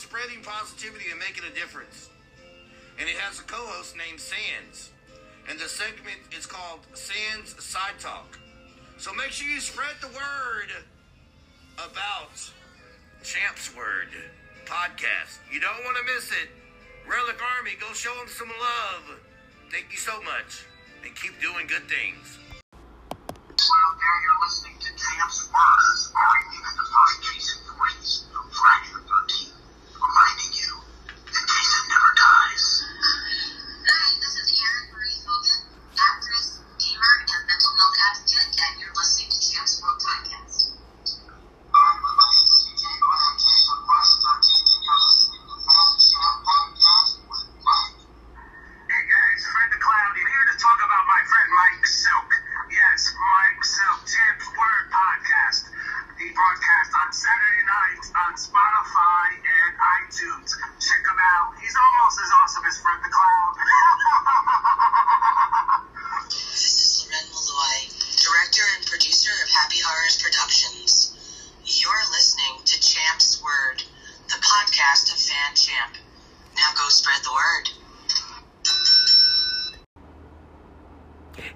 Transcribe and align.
spreading 0.00 0.42
positivity 0.42 1.10
and 1.10 1.20
making 1.20 1.44
a 1.44 1.54
difference. 1.54 2.08
And 2.98 3.08
it 3.08 3.16
has 3.16 3.38
a 3.38 3.44
co-host 3.44 3.96
named 3.96 4.18
Sands. 4.18 4.90
And 5.48 5.58
the 5.58 5.68
segment 5.68 6.20
is 6.36 6.46
called 6.46 6.80
Sands 6.94 7.52
Side 7.62 8.00
Talk. 8.00 8.38
So 8.96 9.12
make 9.14 9.30
sure 9.30 9.48
you 9.48 9.60
spread 9.60 9.96
the 10.00 10.08
word 10.08 10.72
about 11.76 12.36
Champ's 13.22 13.74
Word 13.76 14.08
podcast. 14.64 15.40
You 15.52 15.60
don't 15.60 15.84
want 15.84 15.96
to 15.96 16.04
miss 16.14 16.30
it. 16.32 16.48
Relic 17.08 17.40
Army, 17.58 17.72
go 17.80 17.92
show 17.92 18.14
them 18.16 18.28
some 18.28 18.48
love. 18.48 19.20
Thank 19.70 19.92
you 19.92 19.98
so 19.98 20.20
much. 20.22 20.64
And 21.04 21.14
keep 21.16 21.40
doing 21.40 21.66
good 21.66 21.88
things. 21.88 22.38
Well, 22.72 23.90
there 23.96 24.18
you're 24.24 24.40
listening 24.44 24.76
to 24.80 24.90
Champ's 24.96 25.48
Words, 25.48 26.09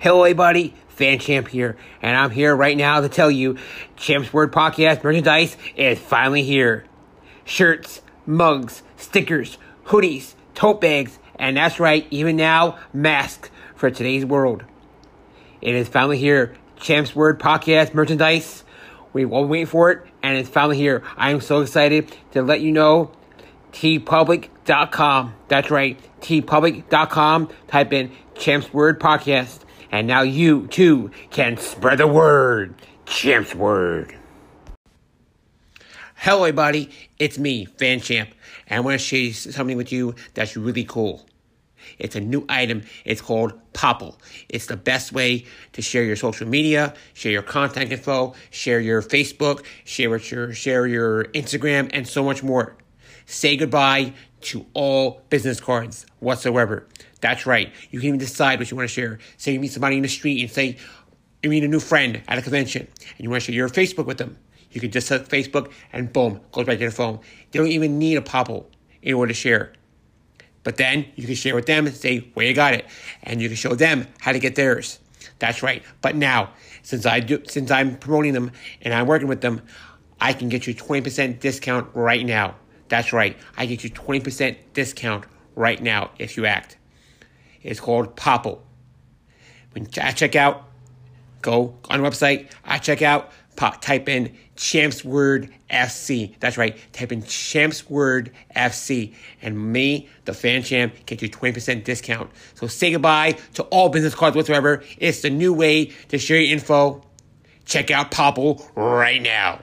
Hello, 0.05 0.23
everybody. 0.23 0.75
Fan 0.89 1.19
Champ 1.19 1.49
here, 1.49 1.79
and 2.03 2.15
I'm 2.15 2.29
here 2.29 2.55
right 2.55 2.77
now 2.77 3.01
to 3.01 3.09
tell 3.09 3.31
you 3.31 3.57
Champ's 3.97 4.35
Word 4.35 4.53
Podcast 4.53 5.03
merchandise 5.03 5.57
is 5.77 5.99
finally 5.99 6.43
here. 6.43 6.85
Shirts, 7.47 8.03
mugs, 8.27 8.83
stickers, 8.99 9.57
hoodies, 9.87 10.35
tote 10.55 10.83
bags, 10.83 11.19
and 11.37 11.57
that's 11.57 11.81
right, 11.81 12.07
even 12.11 12.37
now, 12.37 12.79
masks 12.93 13.49
for 13.77 13.91
today's 13.91 14.27
world. 14.27 14.65
It 15.63 15.75
is 15.75 15.89
finally 15.89 16.19
here. 16.19 16.55
Champ's 16.77 17.17
Word 17.17 17.41
Podcast 17.41 17.95
merchandise. 17.95 18.63
We've 19.15 19.33
all 19.33 19.47
waiting 19.47 19.65
for 19.65 19.91
it, 19.91 20.07
and 20.23 20.37
it's 20.37 20.51
finally 20.51 20.77
here. 20.77 21.03
I 21.17 21.31
am 21.31 21.41
so 21.41 21.63
excited 21.63 22.15
to 22.33 22.43
let 22.43 22.61
you 22.61 22.73
know 22.73 23.11
teepublic.com. 23.73 25.35
That's 25.49 25.71
right, 25.71 25.99
teepublic.com. 26.21 27.49
Type 27.69 27.93
in 27.95 28.13
Champ's 28.35 28.71
Word 28.71 29.01
Podcast. 29.01 29.64
And 29.95 30.09
now 30.09 30.23
you, 30.23 30.67
too, 30.67 31.13
can 31.31 31.57
spread 31.57 31.99
the 31.99 32.09
word. 32.09 32.75
Champ's 33.07 33.55
Word. 33.55 34.13
Hello, 36.17 36.43
everybody. 36.43 36.91
It's 37.21 37.39
me, 37.39 37.67
Fan 37.67 38.01
Champ. 38.01 38.31
And 38.67 38.79
I 38.79 38.81
want 38.81 38.99
to 38.99 38.99
share 38.99 39.33
something 39.33 39.77
with 39.77 39.93
you 39.93 40.17
that's 40.35 40.57
really 40.57 40.83
cool. 40.83 41.25
It's 42.01 42.17
a 42.17 42.21
new 42.21 42.45
item. 42.49 42.83
It's 43.05 43.21
called 43.21 43.53
Popl. 43.73 44.17
It's 44.49 44.67
the 44.67 44.77
best 44.77 45.13
way 45.13 45.45
to 45.75 45.81
share 45.81 46.03
your 46.03 46.17
social 46.17 46.49
media, 46.49 46.93
share 47.13 47.31
your 47.31 47.43
contact 47.43 47.93
info, 47.93 48.35
share 48.51 48.81
your 48.81 49.01
Facebook, 49.01 49.65
share 49.85 50.19
your 50.19 50.53
share 50.53 50.89
your 50.89 51.27
Instagram, 51.27 51.89
and 51.93 52.09
so 52.09 52.25
much 52.25 52.43
more. 52.43 52.77
Say 53.27 53.57
goodbye 53.57 54.13
to 54.41 54.67
all 54.75 55.23
business 55.31 55.61
cards 55.61 56.05
whatsoever. 56.19 56.89
That's 57.25 57.47
right. 57.47 57.73
You 57.91 58.01
can 58.01 58.09
even 58.09 58.19
decide 58.19 58.59
what 58.59 58.71
you 58.71 58.77
want 58.77 58.87
to 58.87 58.93
share. 58.93 59.19
Say 59.39 59.55
you 59.55 59.59
meet 59.59 59.73
somebody 59.73 59.97
in 59.97 60.03
the 60.03 60.11
street 60.11 60.43
and 60.43 60.51
say 60.51 60.77
you 61.43 61.49
meet 61.49 61.65
a 61.65 61.69
new 61.69 61.81
friend 61.81 62.21
at 62.29 62.37
a 62.37 62.43
convention 62.43 62.83
and 62.83 63.19
you 63.19 63.31
want 63.31 63.43
to 63.43 63.47
share 63.47 63.55
your 63.55 63.71
Facebook 63.71 64.05
with 64.05 64.19
them. 64.19 64.37
You 64.73 64.81
can 64.83 64.91
just 64.91 65.07
set 65.07 65.27
Facebook 65.27 65.73
and 65.91 66.13
boom, 66.13 66.43
goes 66.53 66.67
right 66.67 66.75
to 66.75 66.79
their 66.79 66.91
phone. 66.91 67.21
They 67.51 67.59
don't 67.59 67.69
even 67.69 67.99
need 67.99 68.19
a 68.19 68.21
Popl 68.21 68.67
in 69.01 69.15
order 69.15 69.33
to 69.33 69.35
share. 69.35 69.73
But 70.65 70.77
then 70.77 71.07
you 71.15 71.25
can 71.25 71.35
share 71.35 71.55
with 71.55 71.65
them 71.65 71.87
and 71.87 71.97
say 71.97 72.29
where 72.35 72.45
you 72.45 72.53
got 72.53 72.75
it, 72.75 72.85
and 73.23 73.41
you 73.41 73.49
can 73.49 73.57
show 73.57 73.75
them 73.75 74.07
how 74.21 74.33
to 74.33 74.39
get 74.39 74.55
theirs. 74.55 74.99
That's 75.39 75.63
right. 75.63 75.83
But 76.03 76.17
now, 76.17 76.51
since 76.83 77.07
I 77.07 77.21
do, 77.21 77.43
since 77.47 77.71
I'm 77.71 77.97
promoting 77.97 78.35
them 78.35 78.51
and 78.83 78.93
I'm 78.93 79.07
working 79.07 79.29
with 79.29 79.41
them, 79.41 79.63
I 80.21 80.35
can 80.35 80.51
get 80.51 80.67
you 80.67 80.75
20% 80.75 81.41
discount 81.41 81.89
right 81.95 82.27
now. 82.27 82.57
That's 82.89 83.15
right. 83.15 83.35
I 83.57 83.65
get 83.65 83.83
you 83.83 83.89
20% 83.89 84.57
discount 84.75 85.25
right 85.55 85.83
now 85.83 86.11
if 86.19 86.37
you 86.37 86.45
act. 86.45 86.77
It's 87.65 87.81
called 87.81 88.15
Popl. 88.15 88.61
When 89.73 89.89
I 90.01 90.13
check 90.13 90.37
out, 90.37 90.69
go 91.43 91.75
on 91.91 92.01
the 92.01 92.09
website. 92.09 92.51
I 92.65 92.79
check 92.79 93.03
out, 93.03 93.33
pop, 93.57 93.81
type 93.81 94.09
in 94.09 94.37
Champs 94.55 95.05
Word 95.05 95.53
FC. 95.69 96.39
That's 96.39 96.57
right. 96.57 96.79
Type 96.93 97.11
in 97.11 97.25
Champs 97.25 97.91
Word 97.91 98.31
FC. 98.55 99.15
And 99.43 99.73
me, 99.73 100.09
the 100.27 100.35
fan 100.35 100.63
champ, 100.63 100.95
get 101.07 101.23
you 101.23 101.29
20% 101.29 101.83
discount. 101.83 102.31
So 102.55 102.69
say 102.69 102.93
goodbye 102.93 103.33
to 103.55 103.65
all 103.65 103.89
business 103.89 104.15
cards 104.15 104.37
whatsoever. 104.37 104.85
It's 104.99 105.23
the 105.23 105.31
new 105.31 105.53
way 105.53 105.87
to 106.09 106.19
share 106.19 106.39
your 106.39 106.53
info. 106.53 107.03
Check 107.65 107.91
out 107.91 108.13
Popl 108.13 108.65
right 108.77 109.21
now. 109.21 109.61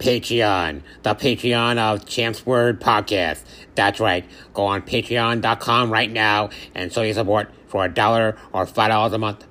Patreon, 0.00 0.80
the 1.02 1.14
Patreon 1.14 1.78
of 1.78 2.06
Champs 2.06 2.44
Word 2.46 2.80
Podcast. 2.80 3.44
That's 3.74 4.00
right. 4.00 4.24
Go 4.54 4.64
on 4.64 4.82
patreon.com 4.82 5.92
right 5.92 6.10
now 6.10 6.48
and 6.74 6.92
show 6.92 7.02
your 7.02 7.14
support 7.14 7.50
for 7.68 7.84
a 7.84 7.88
dollar 7.88 8.36
or 8.52 8.66
five 8.66 8.88
dollars 8.90 9.12
a 9.12 9.18
month. 9.18 9.46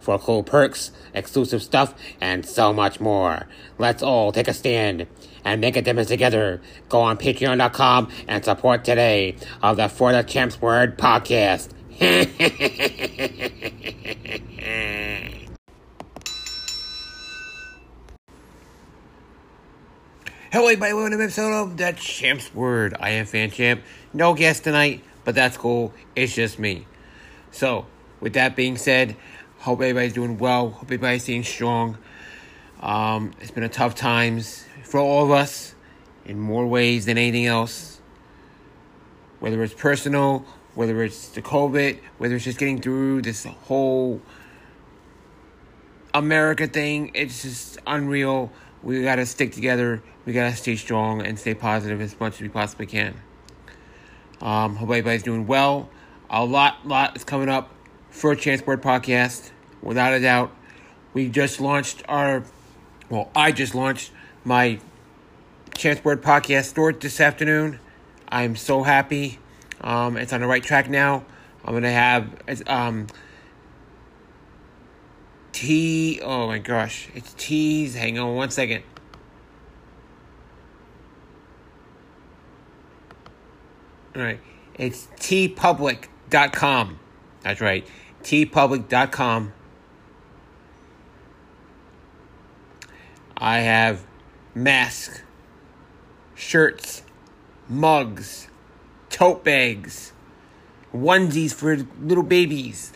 For 0.00 0.18
cool 0.18 0.42
perks, 0.42 0.92
exclusive 1.14 1.62
stuff, 1.62 1.94
and 2.20 2.46
so 2.46 2.72
much 2.72 3.00
more. 3.00 3.46
Let's 3.76 4.02
all 4.02 4.32
take 4.32 4.48
a 4.48 4.54
stand 4.54 5.06
and 5.44 5.60
make 5.60 5.76
a 5.76 5.82
difference 5.82 6.08
together. 6.08 6.60
Go 6.88 7.00
on 7.00 7.18
patreon.com 7.18 8.10
and 8.26 8.44
support 8.44 8.84
today 8.84 9.36
of 9.62 9.76
the 9.76 9.88
For 9.88 10.12
the 10.12 10.22
Champs 10.22 10.60
Word 10.60 10.96
Podcast. 10.96 11.70
Hello, 20.56 20.68
everybody. 20.68 20.94
Welcome 20.94 21.10
to 21.10 21.16
an 21.18 21.22
episode 21.22 21.52
of 21.52 21.76
The 21.76 21.92
Champ's 21.92 22.54
Word. 22.54 22.96
I 22.98 23.10
am 23.10 23.26
Fan 23.26 23.50
Champ. 23.50 23.82
No 24.14 24.32
guest 24.32 24.64
tonight, 24.64 25.04
but 25.22 25.34
that's 25.34 25.58
cool. 25.58 25.92
It's 26.14 26.34
just 26.34 26.58
me. 26.58 26.86
So, 27.50 27.84
with 28.20 28.32
that 28.32 28.56
being 28.56 28.78
said, 28.78 29.16
hope 29.58 29.82
everybody's 29.82 30.14
doing 30.14 30.38
well. 30.38 30.70
Hope 30.70 30.84
everybody's 30.84 31.24
staying 31.24 31.44
strong. 31.44 31.98
Um, 32.80 33.34
it's 33.38 33.50
been 33.50 33.64
a 33.64 33.68
tough 33.68 33.96
times 33.96 34.64
for 34.82 34.98
all 34.98 35.24
of 35.26 35.30
us 35.30 35.74
in 36.24 36.40
more 36.40 36.66
ways 36.66 37.04
than 37.04 37.18
anything 37.18 37.44
else. 37.44 38.00
Whether 39.40 39.62
it's 39.62 39.74
personal, 39.74 40.46
whether 40.74 41.02
it's 41.02 41.28
the 41.28 41.42
COVID, 41.42 41.98
whether 42.16 42.34
it's 42.34 42.44
just 42.44 42.58
getting 42.58 42.80
through 42.80 43.20
this 43.20 43.44
whole 43.44 44.22
America 46.14 46.66
thing, 46.66 47.10
it's 47.12 47.42
just 47.42 47.76
unreal. 47.86 48.50
We 48.82 49.02
gotta 49.02 49.26
stick 49.26 49.52
together. 49.52 50.02
We 50.24 50.32
gotta 50.32 50.54
stay 50.54 50.76
strong 50.76 51.22
and 51.22 51.38
stay 51.38 51.54
positive 51.54 52.00
as 52.00 52.18
much 52.18 52.34
as 52.34 52.40
we 52.40 52.48
possibly 52.48 52.86
can. 52.86 53.14
Um, 54.40 54.76
hope 54.76 54.90
everybody's 54.90 55.22
doing 55.22 55.46
well. 55.46 55.88
A 56.28 56.44
lot, 56.44 56.86
lot 56.86 57.16
is 57.16 57.24
coming 57.24 57.48
up 57.48 57.70
for 58.10 58.34
Champ's 58.34 58.66
Word 58.66 58.82
Podcast, 58.82 59.50
without 59.82 60.12
a 60.12 60.20
doubt. 60.20 60.50
We 61.14 61.28
just 61.28 61.60
launched 61.60 62.02
our, 62.08 62.44
well, 63.08 63.30
I 63.34 63.52
just 63.52 63.74
launched 63.74 64.10
my 64.44 64.78
Champ's 65.76 66.04
Word 66.04 66.22
Podcast 66.22 66.64
store 66.64 66.92
this 66.92 67.20
afternoon. 67.20 67.78
I'm 68.28 68.56
so 68.56 68.82
happy. 68.82 69.38
Um, 69.80 70.16
it's 70.16 70.32
on 70.32 70.40
the 70.40 70.46
right 70.46 70.62
track 70.62 70.88
now. 70.90 71.24
I'm 71.64 71.74
gonna 71.74 71.90
have 71.90 72.28
it's, 72.46 72.62
um, 72.66 73.06
T. 75.56 76.20
Oh 76.22 76.46
my 76.46 76.58
gosh, 76.58 77.08
it's 77.14 77.32
T's. 77.38 77.94
Hang 77.94 78.18
on 78.18 78.36
one 78.36 78.50
second. 78.50 78.82
All 84.14 84.20
right, 84.20 84.38
it's 84.74 85.06
teepublic.com. 85.18 87.00
That's 87.40 87.62
right. 87.62 87.86
teepublic.com. 88.22 89.54
I 93.38 93.60
have 93.60 94.04
masks, 94.54 95.22
shirts, 96.34 97.02
mugs, 97.66 98.48
tote 99.08 99.42
bags, 99.42 100.12
onesies 100.92 101.54
for 101.54 101.78
little 101.98 102.22
babies, 102.22 102.92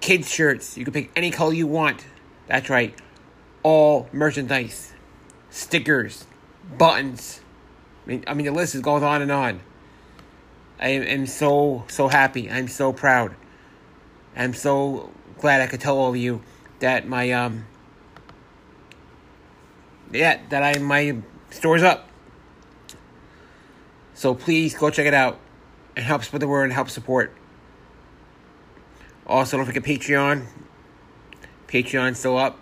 kids' 0.00 0.30
shirts. 0.30 0.76
You 0.76 0.84
can 0.84 0.92
pick 0.92 1.10
any 1.16 1.30
color 1.30 1.52
you 1.52 1.66
want. 1.66 2.04
That's 2.46 2.70
right. 2.70 2.94
All 3.62 4.08
merchandise, 4.12 4.92
stickers, 5.50 6.26
buttons. 6.76 7.40
I 8.04 8.08
mean, 8.08 8.24
I 8.26 8.34
mean 8.34 8.46
the 8.46 8.52
list 8.52 8.74
is 8.74 8.80
goes 8.80 9.02
on 9.02 9.22
and 9.22 9.30
on. 9.30 9.60
I 10.80 10.90
am 10.90 11.26
so 11.26 11.84
so 11.88 12.08
happy. 12.08 12.50
I'm 12.50 12.68
so 12.68 12.92
proud. 12.92 13.34
I'm 14.36 14.54
so 14.54 15.10
glad 15.38 15.60
I 15.60 15.66
could 15.66 15.80
tell 15.80 15.98
all 15.98 16.10
of 16.10 16.16
you 16.16 16.42
that 16.78 17.08
my 17.08 17.30
um 17.32 17.66
yeah 20.12 20.40
that 20.50 20.62
I 20.62 20.78
my 20.78 21.18
store's 21.50 21.82
up. 21.82 22.08
So 24.14 24.34
please 24.34 24.74
go 24.74 24.90
check 24.90 25.06
it 25.06 25.14
out 25.14 25.38
and 25.96 26.04
help 26.04 26.24
spread 26.24 26.40
the 26.40 26.48
word 26.48 26.64
and 26.64 26.72
help 26.72 26.90
support. 26.90 27.34
Also, 29.28 29.56
don't 29.56 29.66
forget 29.66 29.82
Patreon. 29.82 30.46
Patreon's 31.66 32.18
still 32.18 32.38
up. 32.38 32.58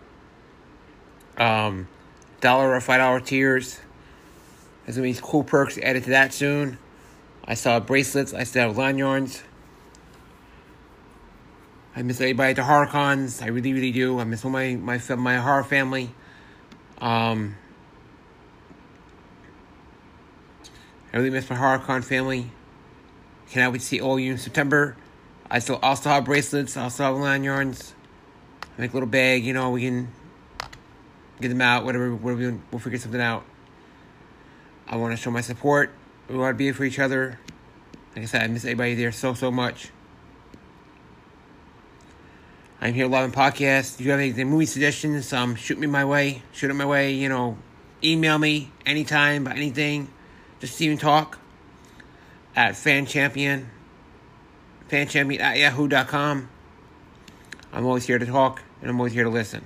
Um, 1.36 1.86
dollar 2.40 2.74
or 2.74 2.80
five 2.80 2.98
dollar 2.98 3.20
tiers. 3.20 3.80
There's 4.84 4.96
gonna 4.96 5.08
be 5.08 5.18
cool 5.20 5.44
perks 5.44 5.78
added 5.78 6.04
to 6.04 6.10
that 6.10 6.32
soon. 6.32 6.78
I 7.44 7.54
saw 7.54 7.78
bracelets. 7.78 8.34
I 8.34 8.44
still 8.44 8.68
have 8.68 8.76
lanyards. 8.76 9.42
I 11.94 12.02
miss 12.02 12.20
everybody 12.20 12.50
at 12.50 12.56
the 12.56 12.64
horror 12.64 12.86
cons. 12.86 13.40
I 13.40 13.46
really, 13.46 13.72
really 13.72 13.92
do. 13.92 14.18
I 14.18 14.24
miss 14.24 14.44
all 14.44 14.50
my 14.50 14.74
my 14.76 15.00
my 15.16 15.36
horror 15.36 15.64
family. 15.64 16.10
Um, 17.00 17.56
I 21.12 21.18
really 21.18 21.30
miss 21.30 21.48
my 21.48 21.56
horror 21.56 21.78
con 21.78 22.02
family. 22.02 22.50
Cannot 23.50 23.72
wait 23.72 23.80
to 23.80 23.86
see 23.86 24.00
all 24.00 24.18
you 24.18 24.32
in 24.32 24.38
September. 24.38 24.96
I 25.50 25.58
still 25.60 25.78
also 25.82 26.10
have 26.10 26.24
bracelets. 26.24 26.76
I 26.76 26.84
also 26.84 27.04
have 27.04 27.16
lanyards. 27.16 27.94
I 28.76 28.80
make 28.80 28.90
a 28.90 28.94
little 28.94 29.08
bag. 29.08 29.44
You 29.44 29.52
know, 29.52 29.70
we 29.70 29.82
can 29.82 30.12
get 31.40 31.48
them 31.48 31.60
out. 31.60 31.84
Whatever, 31.84 32.14
whatever. 32.14 32.58
We'll 32.70 32.80
figure 32.80 32.98
something 32.98 33.20
out. 33.20 33.44
I 34.88 34.96
want 34.96 35.16
to 35.16 35.22
show 35.22 35.30
my 35.30 35.40
support. 35.40 35.92
We 36.28 36.36
want 36.36 36.54
to 36.54 36.58
be 36.58 36.64
here 36.64 36.74
for 36.74 36.84
each 36.84 36.98
other. 36.98 37.38
Like 38.14 38.22
I 38.22 38.26
said, 38.26 38.42
I 38.42 38.46
miss 38.48 38.64
everybody 38.64 38.94
there 38.94 39.12
so 39.12 39.34
so 39.34 39.50
much. 39.50 39.90
I'm 42.80 42.94
here 42.94 43.12
on 43.12 43.32
podcast. 43.32 43.98
If 43.98 44.06
you 44.06 44.10
have 44.10 44.20
any 44.20 44.44
movie 44.44 44.66
suggestions, 44.66 45.32
um, 45.32 45.54
shoot 45.54 45.78
me 45.78 45.86
my 45.86 46.04
way. 46.04 46.42
Shoot 46.52 46.70
it 46.70 46.74
my 46.74 46.84
way. 46.84 47.12
You 47.12 47.28
know, 47.28 47.58
email 48.02 48.38
me 48.38 48.70
anytime 48.84 49.46
about 49.46 49.56
anything. 49.56 50.08
Just 50.60 50.80
even 50.80 50.98
talk 50.98 51.38
at 52.54 52.74
fanchampion, 52.74 53.66
fanchampion 54.88 55.40
at 55.40 55.58
yahoo.com. 55.58 56.48
I'm 57.72 57.86
always 57.86 58.06
here 58.06 58.18
to 58.18 58.26
talk, 58.26 58.62
and 58.80 58.90
I'm 58.90 58.96
always 58.98 59.12
here 59.12 59.24
to 59.24 59.30
listen. 59.30 59.64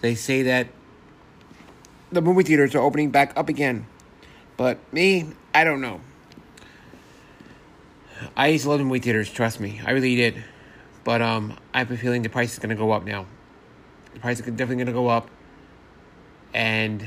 They 0.00 0.14
say 0.14 0.42
that 0.42 0.68
the 2.12 2.20
movie 2.20 2.42
theaters 2.42 2.74
are 2.74 2.80
opening 2.80 3.10
back 3.10 3.32
up 3.36 3.48
again. 3.48 3.86
But 4.56 4.78
me, 4.92 5.26
I 5.54 5.64
don't 5.64 5.80
know. 5.80 6.00
I 8.36 8.48
used 8.48 8.64
to 8.64 8.70
love 8.70 8.78
the 8.78 8.84
movie 8.84 9.00
theaters, 9.00 9.30
trust 9.30 9.60
me. 9.60 9.80
I 9.84 9.90
really 9.90 10.16
did. 10.16 10.42
But 11.04 11.22
um, 11.22 11.56
I 11.74 11.78
have 11.78 11.90
a 11.90 11.96
feeling 11.96 12.22
the 12.22 12.28
price 12.28 12.52
is 12.52 12.58
going 12.58 12.70
to 12.70 12.76
go 12.76 12.92
up 12.92 13.04
now. 13.04 13.26
The 14.14 14.20
price 14.20 14.40
is 14.40 14.46
definitely 14.46 14.76
going 14.76 14.86
to 14.86 14.92
go 14.92 15.08
up. 15.08 15.30
And 16.54 17.06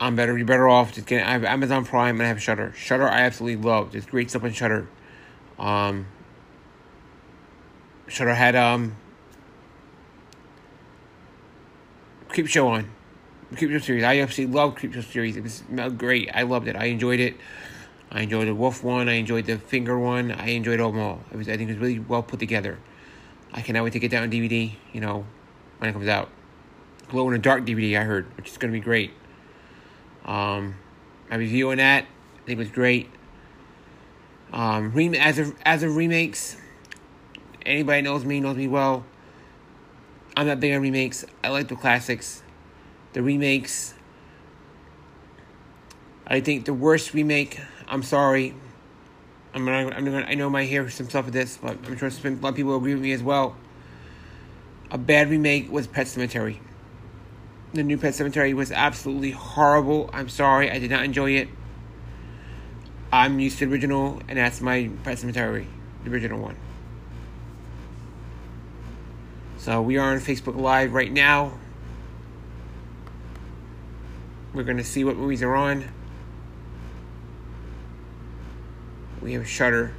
I'm 0.00 0.16
better. 0.16 0.36
You're 0.36 0.46
better 0.46 0.66
off 0.66 0.92
just 0.94 1.06
getting. 1.06 1.26
I 1.26 1.32
have 1.32 1.44
Amazon 1.44 1.84
Prime 1.84 2.16
and 2.16 2.24
I 2.24 2.28
have 2.28 2.40
Shudder. 2.40 2.72
Shudder, 2.74 3.06
I 3.06 3.20
absolutely 3.20 3.62
love. 3.62 3.92
There's 3.92 4.06
great 4.06 4.30
stuff 4.30 4.42
on 4.42 4.52
Shudder. 4.52 4.88
Um, 5.58 6.06
Shudder 8.08 8.34
had 8.34 8.56
um, 8.56 8.96
Creepshow 12.28 12.66
on. 12.66 12.90
Creepshow 13.52 13.82
series. 13.82 14.02
I 14.02 14.20
absolutely 14.20 14.56
love 14.56 14.74
Creepshow 14.76 15.04
series. 15.04 15.36
It 15.36 15.42
was 15.42 15.62
great. 15.98 16.30
I 16.32 16.42
loved 16.42 16.66
it. 16.66 16.76
I 16.76 16.86
enjoyed 16.86 17.20
it. 17.20 17.36
I 18.10 18.22
enjoyed 18.22 18.48
the 18.48 18.54
Wolf 18.54 18.82
one. 18.82 19.08
I 19.08 19.14
enjoyed 19.14 19.44
the 19.44 19.58
Finger 19.58 19.98
one. 19.98 20.32
I 20.32 20.50
enjoyed 20.50 20.80
all 20.80 20.92
them 20.92 21.00
all. 21.00 21.20
It 21.30 21.36
was. 21.36 21.48
I 21.48 21.58
think 21.58 21.68
it 21.68 21.74
was 21.74 21.82
really 21.82 21.98
well 21.98 22.22
put 22.22 22.40
together. 22.40 22.78
I 23.52 23.60
cannot 23.60 23.84
wait 23.84 23.92
to 23.92 23.98
get 23.98 24.12
that 24.12 24.22
on 24.22 24.30
DVD. 24.30 24.72
You 24.94 25.00
know, 25.02 25.26
when 25.76 25.90
it 25.90 25.92
comes 25.92 26.08
out. 26.08 26.30
Glow 27.08 27.26
in 27.26 27.32
the 27.34 27.38
Dark 27.38 27.66
DVD. 27.66 28.00
I 28.00 28.04
heard, 28.04 28.34
which 28.36 28.48
is 28.48 28.56
going 28.56 28.72
to 28.72 28.78
be 28.78 28.82
great. 28.82 29.10
Um, 30.30 30.76
my 31.28 31.36
review 31.36 31.72
on 31.72 31.78
that, 31.78 32.04
I 32.04 32.46
think 32.46 32.58
was 32.58 32.70
great. 32.70 33.10
Um, 34.52 34.96
as 35.16 35.40
of 35.40 35.54
as 35.64 35.82
of 35.82 35.96
remakes, 35.96 36.56
anybody 37.66 38.02
knows 38.02 38.24
me 38.24 38.38
knows 38.38 38.56
me 38.56 38.68
well. 38.68 39.04
I'm 40.36 40.46
not 40.46 40.60
big 40.60 40.72
on 40.72 40.82
remakes. 40.82 41.24
I 41.42 41.48
like 41.48 41.66
the 41.66 41.74
classics. 41.74 42.44
The 43.12 43.22
remakes. 43.22 43.94
I 46.28 46.40
think 46.40 46.64
the 46.64 46.74
worst 46.74 47.12
remake. 47.12 47.60
I'm 47.88 48.04
sorry. 48.04 48.54
I'm 49.52 49.68
I'm 49.68 50.04
gonna, 50.04 50.24
I 50.28 50.34
know 50.34 50.46
I 50.46 50.50
might 50.50 50.68
hear 50.68 50.88
some 50.90 51.08
stuff 51.08 51.26
of 51.26 51.32
this, 51.32 51.58
but 51.60 51.76
I'm 51.86 51.96
sure 51.96 52.08
a 52.08 52.30
lot 52.36 52.50
of 52.50 52.54
people 52.54 52.76
agree 52.76 52.94
with 52.94 53.02
me 53.02 53.10
as 53.10 53.22
well. 53.22 53.56
A 54.92 54.98
bad 54.98 55.28
remake 55.28 55.72
was 55.72 55.88
Pet 55.88 56.06
Sematary. 56.06 56.60
The 57.72 57.84
new 57.84 57.98
Pet 57.98 58.14
Sematary 58.14 58.52
was 58.52 58.72
absolutely 58.72 59.30
horrible. 59.30 60.10
I'm 60.12 60.28
sorry, 60.28 60.70
I 60.70 60.80
did 60.80 60.90
not 60.90 61.04
enjoy 61.04 61.32
it. 61.32 61.48
I'm 63.12 63.38
used 63.38 63.58
to 63.58 63.66
the 63.66 63.72
original, 63.72 64.20
and 64.28 64.38
that's 64.38 64.60
my 64.60 64.90
Pet 65.04 65.18
Sematary, 65.18 65.66
the 66.02 66.10
original 66.10 66.40
one. 66.40 66.56
So 69.58 69.80
we 69.82 69.98
are 69.98 70.12
on 70.12 70.18
Facebook 70.18 70.56
Live 70.56 70.94
right 70.94 71.12
now. 71.12 71.58
We're 74.52 74.64
gonna 74.64 74.82
see 74.82 75.04
what 75.04 75.16
movies 75.16 75.42
are 75.42 75.54
on. 75.54 75.84
We 79.22 79.34
have 79.34 79.46
Shudder. 79.46 79.94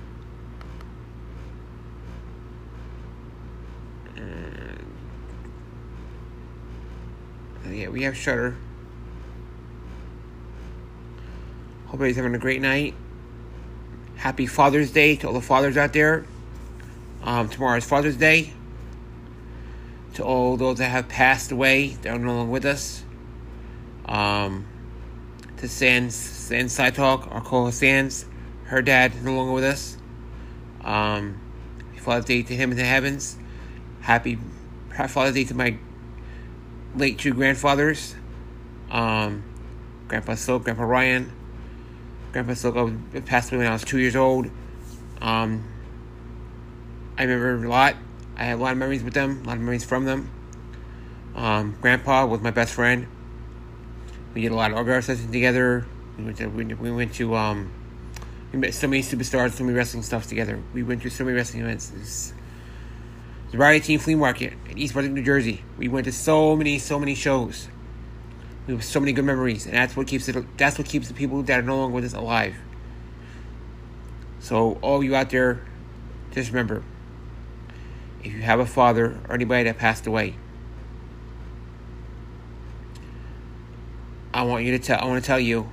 Yeah, 7.71 7.87
we 7.89 8.03
have 8.03 8.17
Shudder. 8.17 8.57
Hope 11.85 11.95
everybody's 11.95 12.15
having 12.17 12.35
a 12.35 12.39
great 12.39 12.61
night. 12.61 12.93
Happy 14.15 14.45
Father's 14.45 14.91
Day 14.91 15.15
to 15.17 15.27
all 15.27 15.33
the 15.33 15.41
fathers 15.41 15.77
out 15.77 15.93
there. 15.93 16.25
Um, 17.23 17.49
tomorrow 17.49 17.77
is 17.77 17.85
Father's 17.85 18.17
Day. 18.17 18.53
To 20.15 20.23
all 20.23 20.57
those 20.57 20.79
that 20.79 20.89
have 20.89 21.07
passed 21.07 21.51
away, 21.51 21.89
that 22.01 22.13
are 22.13 22.19
no 22.19 22.35
longer 22.35 22.51
with 22.51 22.65
us. 22.65 23.03
Um, 24.05 24.67
to 25.57 25.67
Sands, 25.67 26.15
Sands 26.15 26.73
Side 26.73 26.95
Talk, 26.95 27.27
our 27.31 27.41
co-host 27.41 27.79
Sands, 27.79 28.25
her 28.65 28.81
dad 28.81 29.23
no 29.23 29.35
longer 29.35 29.53
with 29.53 29.63
us. 29.63 29.97
Um, 30.83 31.39
Father's 31.97 32.25
Day 32.25 32.41
to 32.43 32.55
him 32.55 32.71
in 32.71 32.77
the 32.77 32.83
heavens. 32.83 33.37
Happy 34.01 34.37
Father's 34.89 35.35
Day 35.35 35.45
to 35.45 35.53
my 35.53 35.77
late 36.95 37.17
two 37.17 37.33
grandfathers. 37.33 38.15
Um, 38.89 39.43
Grandpa 40.07 40.35
Silk, 40.35 40.63
Grandpa 40.63 40.83
Ryan. 40.83 41.31
Grandpa 42.33 42.53
Silk 42.53 42.75
passed 43.25 43.51
away 43.51 43.59
when 43.59 43.67
I 43.67 43.73
was 43.73 43.83
two 43.83 43.99
years 43.99 44.15
old. 44.15 44.49
Um, 45.21 45.67
I 47.17 47.23
remember 47.23 47.65
a 47.65 47.69
lot. 47.69 47.95
I 48.35 48.45
have 48.45 48.59
a 48.59 48.63
lot 48.63 48.71
of 48.71 48.77
memories 48.77 49.03
with 49.03 49.13
them, 49.13 49.41
a 49.43 49.47
lot 49.47 49.53
of 49.53 49.59
memories 49.59 49.85
from 49.85 50.05
them. 50.05 50.31
Um, 51.35 51.77
Grandpa 51.81 52.25
was 52.25 52.41
my 52.41 52.51
best 52.51 52.73
friend. 52.73 53.07
We 54.33 54.41
did 54.41 54.51
a 54.51 54.55
lot 54.55 54.71
of 54.71 54.77
autograph 54.77 55.05
sessions 55.05 55.31
together. 55.31 55.85
We 56.17 56.25
went 56.25 56.37
to 56.37 56.47
we, 56.47 56.65
we 56.65 56.91
went 56.91 57.13
to 57.15 57.35
um, 57.35 57.71
we 58.51 58.59
met 58.59 58.73
so 58.73 58.87
many 58.87 59.03
superstars, 59.03 59.51
so 59.51 59.63
many 59.63 59.75
wrestling 59.75 60.03
stuff 60.03 60.27
together. 60.27 60.61
We 60.73 60.83
went 60.83 61.01
to 61.03 61.09
so 61.09 61.23
many 61.23 61.35
wrestling 61.35 61.63
events. 61.63 62.33
The 63.51 63.57
Variety 63.57 63.85
Team 63.85 63.99
Flea 63.99 64.15
Market 64.15 64.53
in 64.69 64.77
East 64.77 64.93
Brunswick, 64.93 65.13
New 65.13 65.23
Jersey. 65.23 65.61
We 65.77 65.89
went 65.89 66.05
to 66.05 66.13
so 66.13 66.55
many, 66.55 66.79
so 66.79 66.97
many 66.97 67.13
shows. 67.15 67.67
We 68.65 68.73
have 68.73 68.83
so 68.83 69.01
many 69.01 69.11
good 69.11 69.25
memories, 69.25 69.65
and 69.65 69.75
that's 69.75 69.95
what 69.95 70.07
keeps 70.07 70.29
it. 70.29 70.57
That's 70.57 70.77
what 70.77 70.87
keeps 70.87 71.09
the 71.09 71.13
people 71.13 71.43
that 71.43 71.59
are 71.59 71.61
no 71.61 71.77
longer 71.77 71.93
with 71.93 72.05
us 72.05 72.13
alive. 72.13 72.55
So, 74.39 74.79
all 74.81 75.03
you 75.03 75.15
out 75.15 75.31
there, 75.31 75.65
just 76.31 76.49
remember: 76.49 76.81
if 78.23 78.31
you 78.31 78.41
have 78.41 78.61
a 78.61 78.65
father 78.65 79.19
or 79.27 79.35
anybody 79.35 79.65
that 79.65 79.77
passed 79.77 80.07
away, 80.07 80.35
I 84.33 84.43
want 84.43 84.63
you 84.63 84.77
to 84.77 84.79
tell 84.79 84.97
I 84.97 85.05
want 85.05 85.21
to 85.21 85.27
tell 85.27 85.41
you 85.41 85.69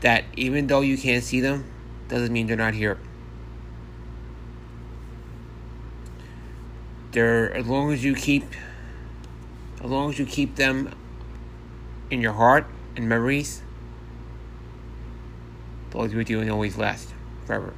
that 0.00 0.24
even 0.34 0.66
though 0.66 0.80
you 0.80 0.96
can't 0.96 1.22
see 1.22 1.40
them, 1.40 1.70
doesn't 2.08 2.32
mean 2.32 2.46
they're 2.46 2.56
not 2.56 2.72
here. 2.72 2.98
They're 7.16 7.50
as 7.54 7.66
long 7.66 7.94
as 7.94 8.04
you 8.04 8.14
keep 8.14 8.44
as 9.82 9.90
long 9.90 10.10
as 10.10 10.18
you 10.18 10.26
keep 10.26 10.56
them 10.56 10.94
in 12.10 12.20
your 12.20 12.34
heart 12.34 12.66
and 12.94 13.08
memories, 13.08 13.62
they'll 15.88 16.00
always 16.00 16.12
be 16.12 16.18
with 16.18 16.28
you 16.28 16.40
and 16.40 16.50
always 16.50 16.76
last 16.76 17.14
forever. 17.46 17.72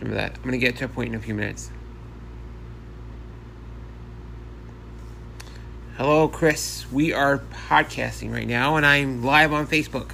Remember 0.00 0.16
that. 0.16 0.36
I'm 0.36 0.44
gonna 0.44 0.58
get 0.58 0.76
to 0.76 0.84
a 0.84 0.88
point 0.88 1.08
in 1.08 1.14
a 1.14 1.18
few 1.18 1.32
minutes. 1.32 1.70
Hello, 5.96 6.28
Chris. 6.28 6.92
We 6.92 7.14
are 7.14 7.38
podcasting 7.38 8.34
right 8.34 8.46
now, 8.46 8.76
and 8.76 8.84
I'm 8.84 9.24
live 9.24 9.54
on 9.54 9.66
Facebook. 9.66 10.10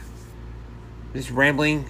This 1.13 1.33
rambling 1.33 1.87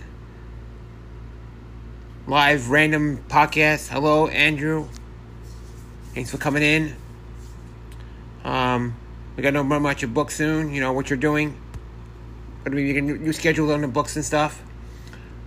live 2.27 2.71
random 2.71 3.23
podcast. 3.29 3.89
Hello, 3.89 4.29
Andrew. 4.29 4.89
Thanks 6.17 6.31
for 6.31 6.39
coming 6.39 6.63
in. 6.63 6.97
Um, 8.43 8.97
we 9.37 9.43
got 9.43 9.51
to 9.51 9.53
know 9.53 9.65
more 9.65 9.77
about 9.77 10.01
your 10.01 10.09
book 10.09 10.31
soon. 10.31 10.73
You 10.73 10.81
know 10.81 10.95
what 10.95 11.11
you're 11.11 11.19
doing. 11.19 11.61
Gonna 12.65 12.75
be 12.75 12.97
a 12.97 13.03
new 13.03 13.35
schedule 13.35 13.71
on 13.71 13.83
the 13.83 13.89
books 13.89 14.17
and 14.17 14.25
stuff. 14.25 14.63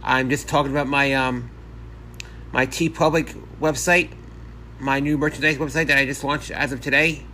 I'm 0.04 0.30
just 0.30 0.48
talking 0.48 0.72
about 0.72 0.86
my 0.86 1.12
um 1.16 1.50
my 2.52 2.68
TeePublic 2.68 3.36
website, 3.60 4.12
my 4.80 5.00
new 5.00 5.18
merchandise 5.18 5.58
website 5.58 5.88
that 5.88 5.98
I 5.98 6.06
just 6.06 6.24
launched 6.24 6.52
as 6.52 6.72
of 6.72 6.82
today. 6.82 7.26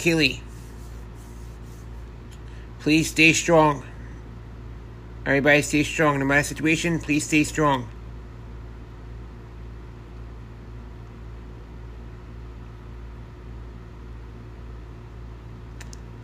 Keely. 0.00 0.40
Please 2.78 3.10
stay 3.10 3.34
strong. 3.34 3.84
Everybody 5.26 5.60
stay 5.60 5.82
strong. 5.82 6.18
No 6.18 6.24
matter 6.24 6.40
the 6.40 6.48
situation, 6.48 7.00
please 7.00 7.26
stay 7.26 7.44
strong. 7.44 7.86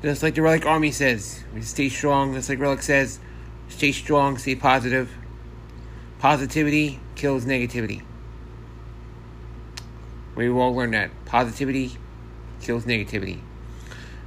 Just 0.01 0.23
like 0.23 0.37
the 0.37 0.41
Relic 0.41 0.65
Army 0.65 0.91
says, 0.91 1.45
we 1.53 1.61
stay 1.61 1.91
strong. 1.91 2.33
Just 2.33 2.49
like 2.49 2.59
Relic 2.59 2.81
says, 2.81 3.19
stay 3.69 3.93
strong, 3.93 4.39
stay 4.39 4.55
positive. 4.55 5.11
Positivity 6.19 6.99
kills 7.15 7.45
negativity. 7.45 8.01
We 10.35 10.49
all 10.49 10.75
learned 10.75 10.95
that. 10.95 11.11
Positivity 11.27 11.99
kills 12.63 12.87
negativity. 12.87 13.43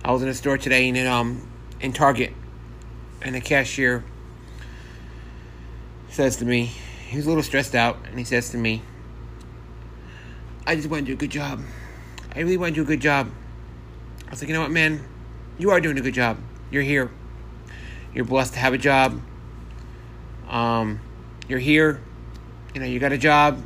I 0.10 0.12
was 0.12 0.24
in 0.24 0.28
a 0.28 0.34
store 0.34 0.58
today 0.58 0.88
in 0.88 1.06
um 1.06 1.48
in 1.80 1.94
Target, 1.94 2.34
and 3.22 3.36
the 3.36 3.42
cashier 3.42 4.04
says 6.10 6.38
to 6.38 6.46
me, 6.46 6.72
he 7.08 7.16
was 7.16 7.28
a 7.28 7.30
little 7.30 7.44
stressed 7.44 7.75
out, 7.75 8.00
and 8.06 8.18
he 8.18 8.25
says 8.25 8.50
to 8.50 8.58
me, 8.58 8.82
"I 10.66 10.75
just 10.75 10.89
want 10.89 11.06
to 11.06 11.06
do 11.06 11.13
a 11.13 11.16
good 11.16 11.30
job. 11.30 11.62
I 12.34 12.39
really 12.39 12.58
want 12.58 12.74
to 12.74 12.75
do 12.75 12.82
a 12.82 12.86
good 12.86 13.01
job." 13.01 13.30
I 14.25 14.32
was 14.32 14.42
like, 14.42 14.48
"You 14.50 14.56
know 14.56 14.62
what, 14.62 14.72
man? 14.72 15.06
You 15.60 15.70
are 15.70 15.80
doing 15.80 15.96
a 16.00 16.01
good 16.01 16.16
job. 16.16 16.39
You're 16.72 16.82
here. 16.82 17.12
You're 18.12 18.25
blessed 18.25 18.54
to 18.54 18.60
have 18.62 18.74
a 18.74 18.80
job. 18.80 19.22
Um, 20.50 21.01
you're 21.48 21.60
here. 21.60 22.01
You 22.74 22.80
know, 22.82 22.88
you 22.88 22.98
got 22.98 23.12
a 23.12 23.18
job. 23.20 23.62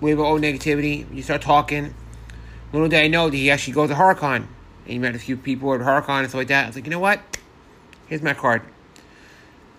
We 0.00 0.10
have 0.10 0.20
all 0.20 0.38
negativity. 0.38 1.12
You 1.12 1.24
start 1.24 1.42
talking." 1.42 1.96
Little 2.72 2.86
did 2.86 3.00
I 3.00 3.08
know 3.08 3.28
that 3.28 3.36
he 3.36 3.50
actually 3.50 3.72
goes 3.72 3.88
to 3.88 3.96
HorrorCon. 3.96 4.46
And 4.84 4.92
he 4.92 4.98
met 4.98 5.14
a 5.14 5.18
few 5.18 5.36
people 5.36 5.74
at 5.74 5.80
HorrorCon 5.80 6.20
and 6.20 6.28
stuff 6.28 6.38
like 6.38 6.48
that. 6.48 6.64
I 6.64 6.66
was 6.68 6.76
like, 6.76 6.84
you 6.84 6.90
know 6.90 6.98
what? 6.98 7.20
Here's 8.06 8.22
my 8.22 8.34
card. 8.34 8.62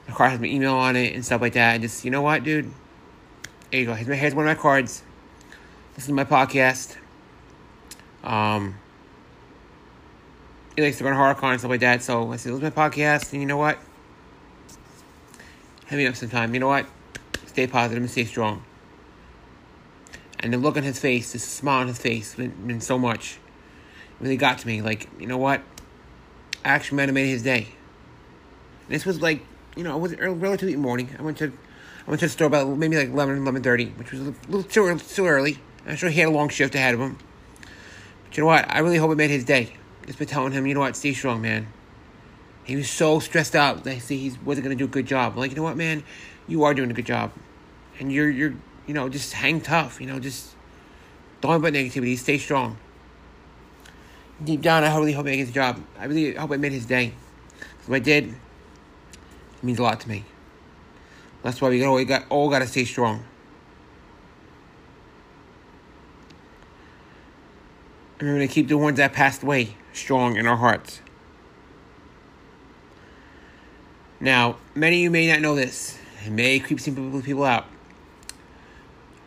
My 0.08 0.14
card 0.14 0.32
has 0.32 0.40
my 0.40 0.48
email 0.48 0.76
on 0.76 0.96
it 0.96 1.14
and 1.14 1.26
stuff 1.26 1.42
like 1.42 1.54
that. 1.54 1.74
And 1.76 1.82
just, 1.82 2.06
you 2.06 2.12
know 2.12 2.22
what, 2.22 2.44
dude? 2.44 2.72
There 3.72 3.80
you 3.80 3.86
go. 3.86 3.94
Here's, 3.94 4.08
my, 4.08 4.16
here's 4.16 4.36
one 4.36 4.48
of 4.48 4.58
my 4.58 4.62
cards. 4.62 5.04
This 5.96 6.06
is 6.06 6.12
my 6.12 6.24
podcast. 6.24 6.98
Um, 8.24 8.76
he 10.76 10.82
likes 10.82 10.98
to 11.00 11.04
run 11.04 11.14
HorrorCon 11.14 11.52
and 11.52 11.60
stuff 11.60 11.70
like 11.70 11.82
that. 11.82 12.04
So 12.04 12.32
I 12.32 12.38
said, 12.38 12.54
this 12.54 12.58
is 12.58 12.62
my 12.62 12.70
podcast. 12.70 13.34
And 13.34 13.42
you 13.42 13.48
know 13.48 13.58
what? 13.58 13.78
Hit 15.88 15.98
me 15.98 16.08
up 16.08 16.16
sometime. 16.16 16.54
You 16.54 16.62
know 16.62 16.68
what? 16.68 16.86
Stay 17.48 17.68
positive 17.68 18.02
and 18.02 18.10
stay 18.10 18.24
strong. 18.24 18.64
And 20.40 20.54
the 20.54 20.58
look 20.58 20.78
on 20.78 20.84
his 20.84 21.00
face, 21.00 21.34
the 21.34 21.40
smile 21.40 21.82
on 21.82 21.88
his 21.88 22.00
face, 22.00 22.38
meant, 22.38 22.58
meant 22.60 22.84
so 22.84 22.98
much. 22.98 23.40
Really 24.22 24.38
got 24.38 24.60
to 24.60 24.68
me. 24.68 24.82
Like, 24.82 25.10
you 25.20 25.26
know 25.26 25.40
what? 25.40 25.62
I 26.64 26.70
actually 26.70 26.98
might 26.98 27.10
have 27.10 27.16
made 27.16 27.28
his 27.28 27.42
day. 27.42 27.70
This 28.88 29.06
was 29.06 29.22
like, 29.22 29.44
you 29.76 29.84
know, 29.84 29.96
it 29.96 30.00
was 30.00 30.16
relatively 30.18 30.76
morning. 30.76 31.16
I 31.18 31.24
went 31.24 31.40
to, 31.40 31.48
I 31.48 32.10
went 32.10 32.20
to 32.20 32.28
the 32.28 32.30
store 32.30 32.48
about 32.48 32.78
maybe 32.78 32.98
like 32.98 33.10
11, 33.10 33.44
11.30, 33.44 33.98
which 33.98 34.12
was 34.12 34.22
a 34.22 34.36
little 34.48 34.64
too 34.64 34.86
early. 34.86 35.00
Too 35.00 35.26
early. 35.26 35.60
I'm 35.88 35.96
sure 35.96 36.10
he 36.10 36.20
had 36.20 36.30
a 36.30 36.32
long 36.32 36.50
shift 36.50 36.76
ahead 36.76 36.94
of 36.94 37.00
him. 37.00 37.18
But 38.26 38.38
you 38.38 38.44
know 38.44 38.48
what? 38.48 38.72
I 38.72 38.80
really 38.80 38.98
hope 38.98 39.12
it 39.12 39.16
made 39.16 39.32
his 39.32 39.44
day. 39.44 39.74
Just 40.06 40.20
by 40.20 40.26
telling 40.26 40.52
him, 40.52 40.68
you 40.68 40.76
know 40.76 40.82
what? 40.82 40.96
Stay 40.96 41.14
strong, 41.14 41.42
man. 41.42 41.68
He 42.64 42.76
was 42.76 42.90
so 42.90 43.20
stressed 43.20 43.56
out 43.56 43.84
that 43.86 43.96
he 43.96 44.38
wasn't 44.46 44.66
going 44.66 44.78
to 44.78 44.82
do 44.82 44.86
a 44.86 44.92
good 44.92 45.08
job. 45.08 45.36
Like, 45.36 45.50
you 45.50 45.58
know 45.58 45.64
what, 45.64 45.78
man? 45.78 46.04
You 46.48 46.64
are 46.64 46.76
doing 46.76 46.92
a 46.92 46.94
good 46.94 47.08
job. 47.08 47.32
And 48.00 48.12
you're, 48.12 48.30
you're, 48.30 48.54
you 48.86 48.94
know, 48.94 49.10
just 49.10 49.34
hang 49.34 49.62
tough. 49.62 50.00
You 50.00 50.08
know, 50.08 50.20
just 50.20 50.56
don't 51.40 51.56
about 51.56 51.74
negativity. 51.74 52.18
Stay 52.18 52.38
strong. 52.38 52.78
Deep 54.44 54.62
down, 54.62 54.84
I 54.84 54.96
really 54.98 55.14
hope 55.14 55.28
I 55.28 55.36
get 55.36 55.46
the 55.46 55.52
job. 55.52 55.80
I 56.00 56.06
really 56.06 56.34
hope 56.34 56.52
I 56.52 56.58
made 56.58 56.72
his 56.72 56.86
day. 56.86 57.14
If 57.80 57.92
I 57.92 58.00
did, 58.00 58.30
it 58.30 59.64
means 59.64 59.78
a 59.78 59.84
lot 59.84 60.00
to 60.00 60.10
me. 60.10 60.26
That's 61.44 61.62
why 61.62 61.70
we 61.70 61.84
all 61.84 62.04
got 62.06 62.26
all 62.30 62.50
got 62.50 62.60
to 62.60 62.68
stay 62.68 62.86
strong. 62.86 63.24
And 68.20 68.30
we're 68.30 68.36
going 68.36 68.48
to 68.48 68.54
keep 68.54 68.68
the 68.68 68.78
ones 68.78 68.98
that 68.98 69.14
passed 69.14 69.44
away 69.44 69.76
strong 69.94 70.38
in 70.38 70.48
our 70.48 70.58
hearts. 70.58 71.02
Now, 74.20 74.58
many 74.76 74.98
of 74.98 75.02
you 75.02 75.12
may 75.12 75.28
not 75.28 75.42
know 75.42 75.56
this. 75.56 75.98
It 76.24 76.32
may 76.32 76.60
creep 76.60 76.80
some 76.80 77.22
people 77.24 77.44
out. 77.44 77.66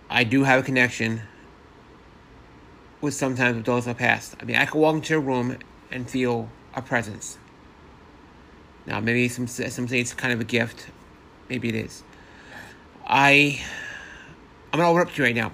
I 0.08 0.22
do 0.22 0.44
have 0.44 0.60
a 0.60 0.62
connection 0.62 1.22
with 3.04 3.14
sometimes 3.14 3.56
with 3.56 3.66
those 3.66 3.86
I 3.86 3.92
passed. 3.92 4.34
I 4.40 4.44
mean, 4.44 4.56
I 4.56 4.66
could 4.66 4.78
walk 4.78 4.96
into 4.96 5.16
a 5.16 5.20
room 5.20 5.58
and 5.90 6.08
feel 6.08 6.48
a 6.74 6.82
presence. 6.82 7.38
Now, 8.86 9.00
maybe 9.00 9.28
some 9.28 9.46
some 9.46 9.86
say 9.88 10.00
it's 10.00 10.14
kind 10.14 10.32
of 10.32 10.40
a 10.40 10.44
gift. 10.44 10.88
Maybe 11.48 11.68
it 11.68 11.74
is. 11.74 12.02
I 13.06 13.60
I'm 14.72 14.78
gonna 14.78 14.90
open 14.90 15.02
up 15.02 15.12
to 15.12 15.18
you 15.18 15.24
right 15.24 15.34
now. 15.34 15.52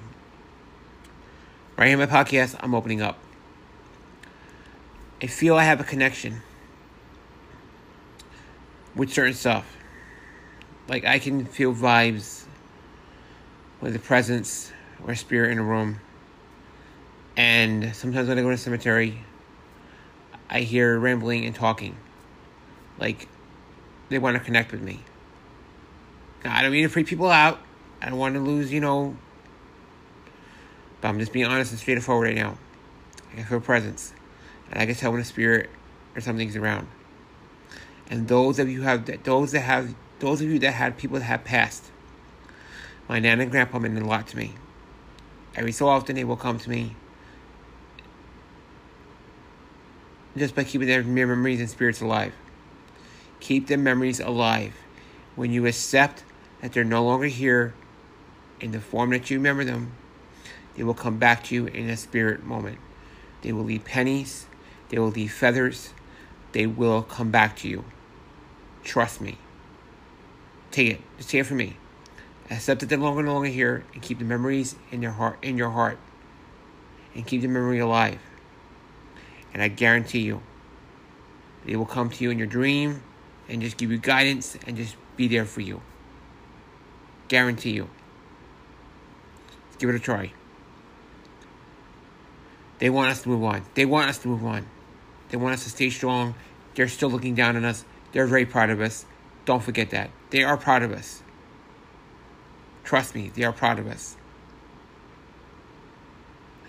Right 1.77 1.89
here 1.89 2.01
in 2.01 2.09
my 2.09 2.25
podcast, 2.25 2.57
I'm 2.61 2.75
opening 2.75 3.03
up. 3.03 3.19
I 5.23 5.27
feel 5.27 5.57
I 5.57 5.65
have 5.65 5.81
a 5.81 5.85
connection 5.85 6.41
with 8.95 9.13
certain 9.13 9.35
stuff. 9.35 9.77
Like 10.89 11.05
I 11.05 11.19
can 11.19 11.45
feel 11.45 11.75
vibes 11.75 12.45
with 13.81 13.95
a 13.95 13.99
presence 13.99 14.73
or 15.07 15.15
spirit 15.15 15.53
in 15.53 15.59
a 15.59 15.63
room. 15.63 16.01
And 17.41 17.97
sometimes 17.97 18.29
when 18.29 18.37
I 18.37 18.43
go 18.43 18.51
to 18.51 18.57
the 18.57 18.61
cemetery, 18.61 19.25
I 20.51 20.61
hear 20.61 20.99
rambling 20.99 21.47
and 21.47 21.55
talking. 21.55 21.97
Like 22.99 23.29
they 24.11 24.19
want 24.19 24.37
to 24.37 24.45
connect 24.45 24.73
with 24.73 24.83
me. 24.83 25.01
Now, 26.45 26.55
I 26.55 26.61
don't 26.61 26.71
mean 26.71 26.83
to 26.83 26.91
freak 26.91 27.07
people 27.07 27.31
out. 27.31 27.59
I 28.03 28.11
don't 28.11 28.19
want 28.19 28.35
to 28.35 28.43
lose, 28.43 28.71
you 28.71 28.83
know. 28.83 29.17
But 31.01 31.09
I'm 31.09 31.19
just 31.19 31.33
being 31.33 31.47
honest 31.47 31.71
and 31.71 31.81
straightforward 31.81 32.27
right 32.27 32.37
now. 32.37 32.59
I 33.33 33.37
can 33.37 33.45
feel 33.47 33.57
a 33.57 33.63
presence. 33.63 34.13
And 34.71 34.83
I 34.83 34.85
can 34.85 34.95
tell 34.95 35.11
when 35.11 35.23
a 35.23 35.25
spirit 35.25 35.71
or 36.15 36.21
something's 36.21 36.57
around. 36.57 36.89
And 38.11 38.29
those 38.29 38.59
of 38.59 38.69
you 38.69 38.83
have 38.83 39.07
those 39.25 39.53
that 39.53 39.61
have 39.61 39.95
those 40.19 40.43
of 40.43 40.49
you 40.49 40.59
that 40.59 40.73
had 40.73 40.99
people 40.99 41.19
that 41.19 41.25
have 41.25 41.45
passed, 41.45 41.91
my 43.09 43.19
nan 43.19 43.41
and 43.41 43.51
grandpa 43.51 43.79
meant 43.79 43.99
a 43.99 44.05
lot 44.05 44.27
to 44.27 44.37
me. 44.37 44.57
Every 45.55 45.73
so 45.73 45.89
often 45.89 46.17
they 46.17 46.25
will 46.25 46.37
come 46.37 46.59
to 46.59 46.69
me. 46.69 46.97
Just 50.37 50.55
by 50.55 50.65
keeping 50.65 50.87
their 50.87 51.03
memories 51.03 51.61
and 51.61 51.69
spirits 51.69 52.01
alive. 52.01 52.33
Keep 53.41 53.67
their 53.67 53.79
memories 53.79 54.21
alive. 54.21 54.75
When 55.35 55.51
you 55.51 55.67
accept 55.67 56.25
that 56.61 56.73
they're 56.73 56.85
no 56.85 57.05
longer 57.05 57.27
here 57.27 57.75
in 58.61 58.73
the 58.73 58.81
form 58.81 59.11
that 59.11 59.31
you 59.31 59.39
remember 59.39 59.65
them, 59.65 59.93
they 60.77 60.83
will 60.83 60.95
come 60.95 61.19
back 61.19 61.45
to 61.45 61.55
you 61.55 61.67
in 61.67 61.89
a 61.89 61.97
spirit 61.97 62.45
moment. 62.45 62.79
They 63.43 63.53
will 63.53 63.65
leave 63.65 63.85
pennies, 63.85 64.47
they 64.91 64.99
will 64.99 65.09
leave 65.09 65.33
feathers, 65.33 65.93
they 66.53 66.67
will 66.67 67.03
come 67.03 67.31
back 67.31 67.57
to 67.57 67.69
you. 67.69 67.85
Trust 68.85 69.21
me. 69.21 69.39
Take 70.71 70.89
it. 70.91 71.01
Just 71.17 71.31
take 71.31 71.41
it 71.41 71.45
from 71.45 71.59
me. 71.59 71.77
Accept 72.51 72.81
that 72.81 72.89
they're 72.89 72.99
longer, 72.99 73.23
no 73.23 73.35
longer 73.35 73.49
here 73.49 73.85
and 73.95 74.03
keep 74.03 74.19
the 74.19 74.25
memories 74.25 74.77
in 74.91 75.03
your 75.03 75.13
heart 75.13 75.39
in 75.43 75.57
your 75.57 75.71
heart. 75.71 75.99
And 77.15 77.27
keep 77.27 77.43
the 77.43 77.49
memory 77.49 77.79
alive. 77.79 78.21
And 79.53 79.63
I 79.63 79.69
guarantee 79.69 80.21
you, 80.21 80.43
they 81.65 81.77
will 81.77 81.87
come 81.87 82.11
to 82.11 82.25
you 82.25 82.31
in 82.31 82.39
your 82.39 82.47
dream 82.47 83.03
and 83.49 83.61
just 83.61 83.77
give 83.77 83.91
you 83.91 83.99
guidance 83.99 84.57
and 84.67 84.77
just 84.77 84.97
be 85.17 85.29
there 85.29 85.45
for 85.45 85.61
you. 85.61 85.83
Guarantee 87.29 87.73
you. 87.73 87.89
Let's 89.67 89.77
give 89.77 89.91
it 89.91 89.97
a 89.97 90.01
try. 90.01 90.33
They 92.79 92.91
want 92.91 93.11
us 93.11 93.23
to 93.23 93.29
move 93.29 93.45
on. 93.45 93.63
They 93.75 93.85
want 93.85 94.09
us 94.09 94.19
to 94.19 94.29
move 94.29 94.45
on. 94.45 94.67
They 95.29 95.37
want 95.37 95.55
us 95.55 95.65
to 95.65 95.71
stay 95.71 95.91
strong. 95.91 96.35
They're 96.75 96.89
still 96.89 97.11
looking 97.11 97.35
down 97.35 97.57
on 97.57 97.65
us. 97.65 97.85
They're 98.13 98.27
very 98.27 98.47
proud 98.47 98.71
of 98.71 98.81
us. 98.81 99.05
Don't 99.45 99.63
forget 99.63 99.91
that. 99.91 100.11
They 100.31 100.43
are 100.43 100.57
proud 100.57 100.83
of 100.83 100.93
us. 100.93 101.23
Trust 102.85 103.15
me, 103.15 103.31
they 103.35 103.45
are 103.45 103.53
proud 103.53 103.79
of 103.79 103.87
us. 103.87 104.17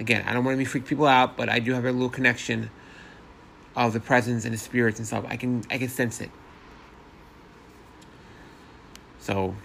Again, 0.01 0.23
I 0.25 0.33
don't 0.33 0.43
want 0.43 0.57
to 0.57 0.65
freak 0.65 0.87
people 0.87 1.05
out, 1.05 1.37
but 1.37 1.47
I 1.47 1.59
do 1.59 1.73
have 1.73 1.85
a 1.85 1.91
little 1.91 2.09
connection 2.09 2.71
of 3.75 3.93
the 3.93 3.99
presence 3.99 4.45
and 4.45 4.53
the 4.55 4.57
spirits 4.57 4.97
and 4.97 5.07
stuff. 5.07 5.25
I 5.27 5.37
can 5.37 5.63
I 5.69 5.77
can 5.77 5.89
sense 5.89 6.21
it. 6.21 6.31
So 9.19 9.55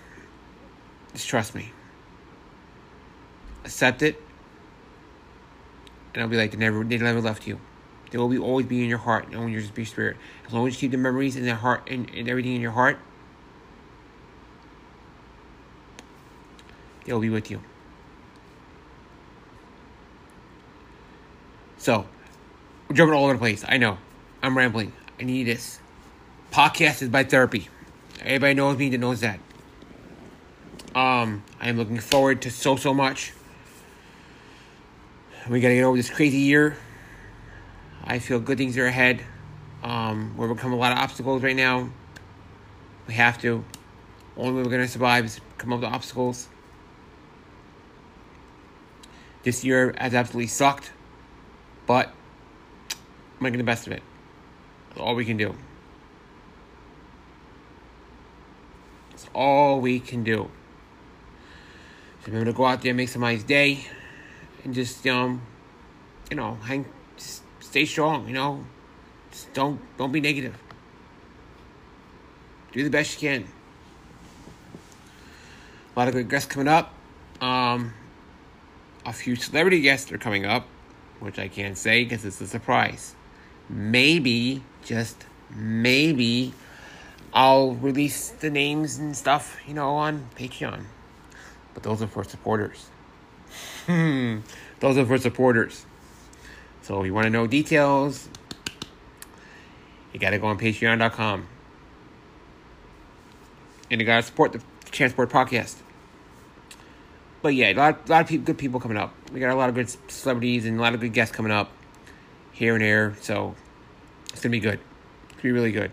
just 1.15 1.27
trust 1.27 1.55
me. 1.55 1.73
Accept 3.65 4.03
it. 4.03 4.21
And 6.13 6.23
I'll 6.23 6.29
be 6.29 6.37
like 6.37 6.51
they 6.51 6.59
never 6.59 6.85
they 6.85 6.99
never 6.99 7.23
left 7.23 7.47
you. 7.47 7.59
They 8.11 8.19
will 8.19 8.29
be 8.29 8.37
always 8.37 8.67
be 8.67 8.83
in 8.83 8.91
your 8.91 8.99
heart 8.99 9.29
and 9.29 9.37
in 9.37 9.49
your 9.49 9.63
spirit. 9.63 10.19
As 10.47 10.53
long 10.53 10.69
as 10.69 10.75
you 10.75 10.81
keep 10.81 10.91
the 10.91 10.99
memories 10.99 11.37
in 11.37 11.47
their 11.47 11.55
heart 11.55 11.89
and, 11.91 12.11
and 12.11 12.29
everything 12.29 12.57
in 12.57 12.61
your 12.61 12.73
heart, 12.73 12.99
they'll 17.07 17.21
be 17.21 17.31
with 17.31 17.51
you. 17.51 17.63
So, 21.87 22.05
we're 22.89 22.97
jumping 22.97 23.15
all 23.15 23.23
over 23.23 23.35
the 23.35 23.39
place. 23.39 23.65
I 23.69 23.77
know. 23.77 23.99
I'm 24.43 24.59
rambling. 24.59 24.93
I 25.21 25.23
need 25.23 25.45
this. 25.45 25.79
Podcast 26.51 27.01
is 27.01 27.11
my 27.11 27.23
therapy. 27.23 27.69
Everybody 28.23 28.55
knows 28.55 28.77
me 28.77 28.89
that 28.89 28.99
knows 28.99 29.21
that. 29.21 29.39
Um, 30.97 31.45
I 31.61 31.69
am 31.69 31.77
looking 31.77 32.01
forward 32.01 32.43
to 32.43 32.51
so 32.51 32.75
so 32.75 32.93
much. 32.93 33.33
We 35.49 35.61
gotta 35.61 35.75
get 35.75 35.85
over 35.85 35.97
this 35.97 36.11
crazy 36.11 36.39
year. 36.39 36.77
I 38.03 38.19
feel 38.19 38.41
good 38.41 38.59
things 38.59 38.77
are 38.79 38.87
ahead. 38.87 39.23
Um, 39.85 40.37
we're 40.37 40.47
overcome 40.47 40.73
a 40.73 40.77
lot 40.77 40.91
of 40.91 40.99
obstacles 40.99 41.41
right 41.45 41.55
now. 41.55 41.89
We 43.07 43.15
have 43.15 43.41
to. 43.43 43.65
Only 44.37 44.55
way 44.55 44.63
we're 44.65 44.73
gonna 44.73 44.89
survive 44.89 45.25
is 45.25 45.41
come 45.57 45.73
up 45.73 45.83
with 45.83 45.91
obstacles. 45.91 46.49
This 49.45 49.63
year 49.63 49.95
has 49.99 50.15
absolutely 50.15 50.49
sucked, 50.49 50.91
but 51.87 52.13
making 53.41 53.59
the 53.59 53.65
best 53.65 53.87
of 53.87 53.93
it. 53.93 54.03
That's 54.89 55.01
all 55.01 55.15
we 55.15 55.25
can 55.25 55.37
do. 55.37 55.55
That's 59.11 59.27
all 59.35 59.81
we 59.81 60.01
can 60.01 60.25
do. 60.25 60.51
So 62.21 62.27
remember 62.27 62.51
to 62.51 62.57
go 62.57 62.65
out 62.65 62.83
there, 62.83 62.91
and 62.91 62.97
make 62.97 63.09
somebody's 63.09 63.45
day, 63.45 63.87
and 64.65 64.75
just 64.75 65.07
um, 65.07 65.43
you 66.31 66.37
know, 66.37 66.55
hang, 66.65 66.87
just 67.17 67.43
stay 67.61 67.85
strong. 67.85 68.27
You 68.27 68.35
know, 68.35 68.65
just 69.31 69.53
don't 69.53 69.81
don't 69.97 70.13
be 70.13 70.21
negative. 70.21 70.57
Do 72.73 72.85
the 72.85 72.91
best 72.91 73.23
you 73.23 73.29
can. 73.29 73.49
A 75.95 75.99
lot 75.99 76.09
of 76.09 76.15
good 76.15 76.29
guests 76.29 76.51
coming 76.51 76.69
up. 76.69 76.93
Um, 77.41 77.95
a 79.07 79.13
few 79.13 79.37
celebrity 79.37 79.81
guests 79.81 80.13
are 80.13 80.19
coming 80.19 80.45
up, 80.45 80.67
which 81.21 81.39
I 81.39 81.49
can't 81.49 81.77
say 81.77 82.05
because 82.05 82.25
it's 82.25 82.41
a 82.41 82.47
surprise. 82.47 83.15
Maybe, 83.69 84.63
just 84.85 85.25
maybe, 85.55 86.53
I'll 87.33 87.73
release 87.75 88.31
the 88.31 88.51
names 88.51 88.99
and 88.99 89.17
stuff, 89.17 89.59
you 89.67 89.75
know, 89.75 89.97
on 89.97 90.29
Patreon. 90.37 90.85
But 91.75 91.83
those 91.83 92.03
are 92.03 92.07
for 92.07 92.25
supporters. 92.25 92.87
Hmm, 93.87 94.39
those 94.81 94.97
are 94.97 95.07
for 95.07 95.19
supporters. 95.19 95.87
So 96.83 97.01
if 97.01 97.07
you 97.07 97.15
want 97.15 97.25
to 97.25 97.31
know 97.31 97.47
details, 97.47 98.29
you 100.13 100.21
got 100.21 100.31
to 100.31 100.39
go 100.39 100.47
on 100.47 100.59
patreon.com. 100.59 101.49
And 103.91 104.01
you 104.01 104.07
got 104.07 104.17
to 104.17 104.23
support 104.23 104.53
the 104.53 104.63
Champ's 104.91 105.17
Word 105.17 105.31
Podcast 105.31 105.77
but 107.47 107.55
yeah, 107.55 107.71
a 107.71 107.75
lot, 107.75 108.09
a 108.09 108.11
lot 108.11 108.23
of 108.23 108.27
people, 108.27 108.45
good 108.45 108.59
people 108.59 108.81
coming 108.81 108.97
up. 108.97 109.15
We 109.33 109.39
got 109.39 109.53
a 109.53 109.55
lot 109.55 109.69
of 109.69 109.77
good 109.77 109.89
celebrities 110.11 110.67
and 110.67 110.81
a 110.81 110.83
lot 110.83 110.95
of 110.95 111.01
good 111.01 111.13
guests 111.13 111.33
coming 111.33 111.53
up 111.53 111.71
here 112.51 112.75
and 112.75 112.83
there. 112.83 113.15
So 113.21 113.55
it's 114.33 114.41
gonna 114.41 114.51
be 114.51 114.59
good. 114.59 114.81
It's 115.27 115.35
gonna 115.35 115.43
be 115.45 115.53
really 115.53 115.71
good. 115.71 115.93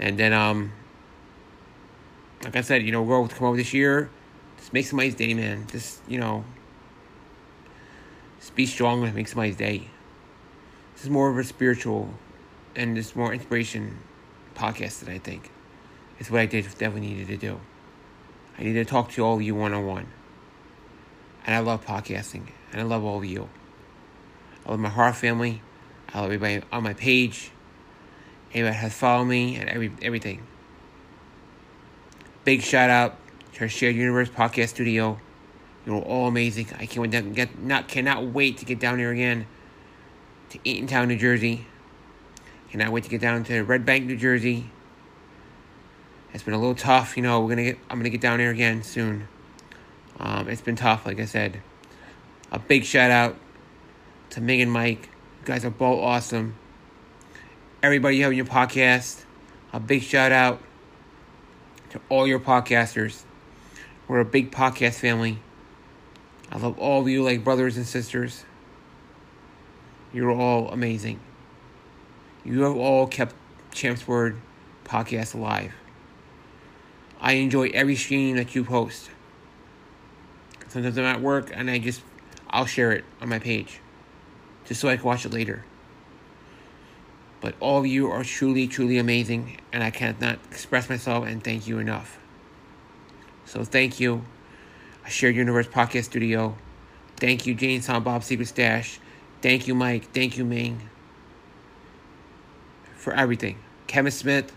And 0.00 0.18
then, 0.18 0.32
um, 0.32 0.72
like 2.42 2.56
I 2.56 2.62
said, 2.62 2.82
you 2.82 2.90
know, 2.90 3.00
we're 3.04 3.16
going 3.16 3.28
to 3.28 3.34
come 3.36 3.46
over 3.46 3.56
this 3.56 3.72
year. 3.72 4.10
Just 4.56 4.72
make 4.72 4.86
somebody's 4.86 5.14
day, 5.14 5.34
man. 5.34 5.68
Just 5.70 6.00
you 6.08 6.18
know, 6.18 6.44
just 8.40 8.56
be 8.56 8.66
strong 8.66 9.04
and 9.04 9.14
make 9.14 9.28
somebody's 9.28 9.56
day. 9.56 9.88
This 10.94 11.04
is 11.04 11.10
more 11.10 11.30
of 11.30 11.38
a 11.38 11.44
spiritual 11.44 12.12
and 12.74 12.96
just 12.96 13.14
more 13.14 13.32
inspiration 13.32 13.98
podcast 14.56 14.98
that 15.04 15.10
I 15.10 15.18
think. 15.18 15.52
It's 16.18 16.28
what 16.28 16.40
I 16.40 16.46
did 16.46 16.64
definitely 16.64 17.02
needed 17.02 17.28
to 17.28 17.36
do. 17.36 17.60
I 18.58 18.62
need 18.62 18.74
to 18.74 18.84
talk 18.84 19.12
to 19.12 19.24
all 19.24 19.36
of 19.36 19.42
you 19.42 19.54
one 19.54 19.72
on 19.74 19.86
one. 19.86 20.06
And 21.46 21.54
I 21.54 21.60
love 21.60 21.84
podcasting. 21.84 22.48
And 22.72 22.80
I 22.80 22.84
love 22.84 23.04
all 23.04 23.18
of 23.18 23.24
you. 23.24 23.48
I 24.64 24.70
love 24.70 24.80
my 24.80 24.88
heart 24.88 25.16
family. 25.16 25.62
I 26.12 26.20
love 26.20 26.26
everybody 26.26 26.62
on 26.72 26.82
my 26.82 26.94
page. 26.94 27.50
Everybody 28.50 28.76
has 28.76 28.94
followed 28.94 29.26
me 29.26 29.56
and 29.56 29.68
every 29.68 29.92
everything. 30.02 30.46
Big 32.44 32.62
shout 32.62 32.90
out 32.90 33.16
to 33.54 33.62
our 33.62 33.68
Shared 33.68 33.96
Universe 33.96 34.28
Podcast 34.28 34.68
Studio. 34.68 35.20
You're 35.84 36.00
all 36.00 36.28
amazing. 36.28 36.68
I 36.78 36.86
can't 36.86 36.98
wait 36.98 37.12
to 37.12 37.22
get 37.22 37.58
not 37.58 37.88
cannot 37.88 38.24
wait 38.24 38.58
to 38.58 38.64
get 38.64 38.80
down 38.80 38.98
here 38.98 39.10
again 39.10 39.46
to 40.50 40.58
Eatontown, 40.58 41.08
New 41.08 41.16
Jersey. 41.16 41.66
Cannot 42.70 42.92
wait 42.92 43.04
to 43.04 43.10
get 43.10 43.20
down 43.20 43.44
to 43.44 43.62
Red 43.62 43.84
Bank, 43.86 44.06
New 44.06 44.16
Jersey. 44.16 44.70
It's 46.32 46.42
been 46.42 46.54
a 46.54 46.58
little 46.58 46.74
tough, 46.74 47.16
you 47.16 47.22
know. 47.22 47.40
We're 47.40 47.50
gonna 47.50 47.64
get. 47.64 47.78
I'm 47.88 47.98
gonna 47.98 48.10
get 48.10 48.20
down 48.20 48.38
here 48.38 48.50
again 48.50 48.82
soon. 48.82 49.28
Um, 50.18 50.48
it's 50.48 50.60
been 50.60 50.76
tough, 50.76 51.06
like 51.06 51.20
I 51.20 51.24
said. 51.24 51.60
A 52.52 52.58
big 52.58 52.84
shout 52.84 53.10
out 53.10 53.36
to 54.30 54.40
Meg 54.40 54.60
and 54.60 54.70
Mike. 54.70 55.08
You 55.40 55.46
guys 55.46 55.64
are 55.64 55.70
both 55.70 56.00
awesome. 56.02 56.56
Everybody 57.82 58.16
you 58.18 58.24
have 58.24 58.32
your 58.32 58.44
podcast. 58.44 59.24
A 59.72 59.80
big 59.80 60.02
shout 60.02 60.32
out 60.32 60.60
to 61.90 62.00
all 62.08 62.26
your 62.26 62.40
podcasters. 62.40 63.22
We're 64.08 64.20
a 64.20 64.24
big 64.24 64.50
podcast 64.50 64.94
family. 64.94 65.38
I 66.50 66.58
love 66.58 66.78
all 66.78 67.00
of 67.00 67.08
you 67.08 67.22
like 67.22 67.42
brothers 67.42 67.76
and 67.76 67.86
sisters. 67.86 68.44
You're 70.12 70.30
all 70.30 70.70
amazing. 70.70 71.20
You 72.44 72.62
have 72.62 72.76
all 72.76 73.06
kept 73.06 73.34
Champ's 73.72 74.06
Word 74.06 74.40
podcast 74.84 75.34
alive. 75.34 75.72
I 77.26 77.32
enjoy 77.32 77.70
every 77.74 77.96
stream 77.96 78.36
that 78.36 78.54
you 78.54 78.62
post. 78.62 79.10
Sometimes 80.68 80.96
I'm 80.96 81.04
at 81.06 81.20
work 81.20 81.50
and 81.52 81.68
I 81.68 81.80
just 81.80 82.00
I'll 82.48 82.66
share 82.66 82.92
it 82.92 83.04
on 83.20 83.28
my 83.28 83.40
page. 83.40 83.80
Just 84.64 84.80
so 84.80 84.88
I 84.88 84.94
can 84.96 85.04
watch 85.04 85.26
it 85.26 85.32
later. 85.32 85.64
But 87.40 87.56
all 87.58 87.80
of 87.80 87.86
you 87.86 88.08
are 88.12 88.22
truly, 88.22 88.68
truly 88.68 88.98
amazing, 88.98 89.58
and 89.72 89.82
I 89.82 89.90
cannot 89.90 90.38
express 90.52 90.88
myself 90.88 91.26
and 91.26 91.42
thank 91.42 91.66
you 91.66 91.80
enough. 91.80 92.16
So 93.44 93.64
thank 93.64 93.98
you. 93.98 94.24
I 95.04 95.08
Shared 95.08 95.34
Universe 95.34 95.66
Podcast 95.66 96.04
Studio. 96.04 96.56
Thank 97.16 97.44
you, 97.44 97.56
Jay 97.56 97.74
and 97.74 97.82
Silent 97.82 98.04
Bob 98.04 98.22
Secret 98.22 98.46
Stash. 98.46 99.00
Thank 99.42 99.66
you, 99.66 99.74
Mike. 99.74 100.12
Thank 100.12 100.38
you, 100.38 100.44
Ming. 100.44 100.80
For 102.94 103.12
everything. 103.12 103.58
Kevin 103.88 104.12
Smith, 104.12 104.52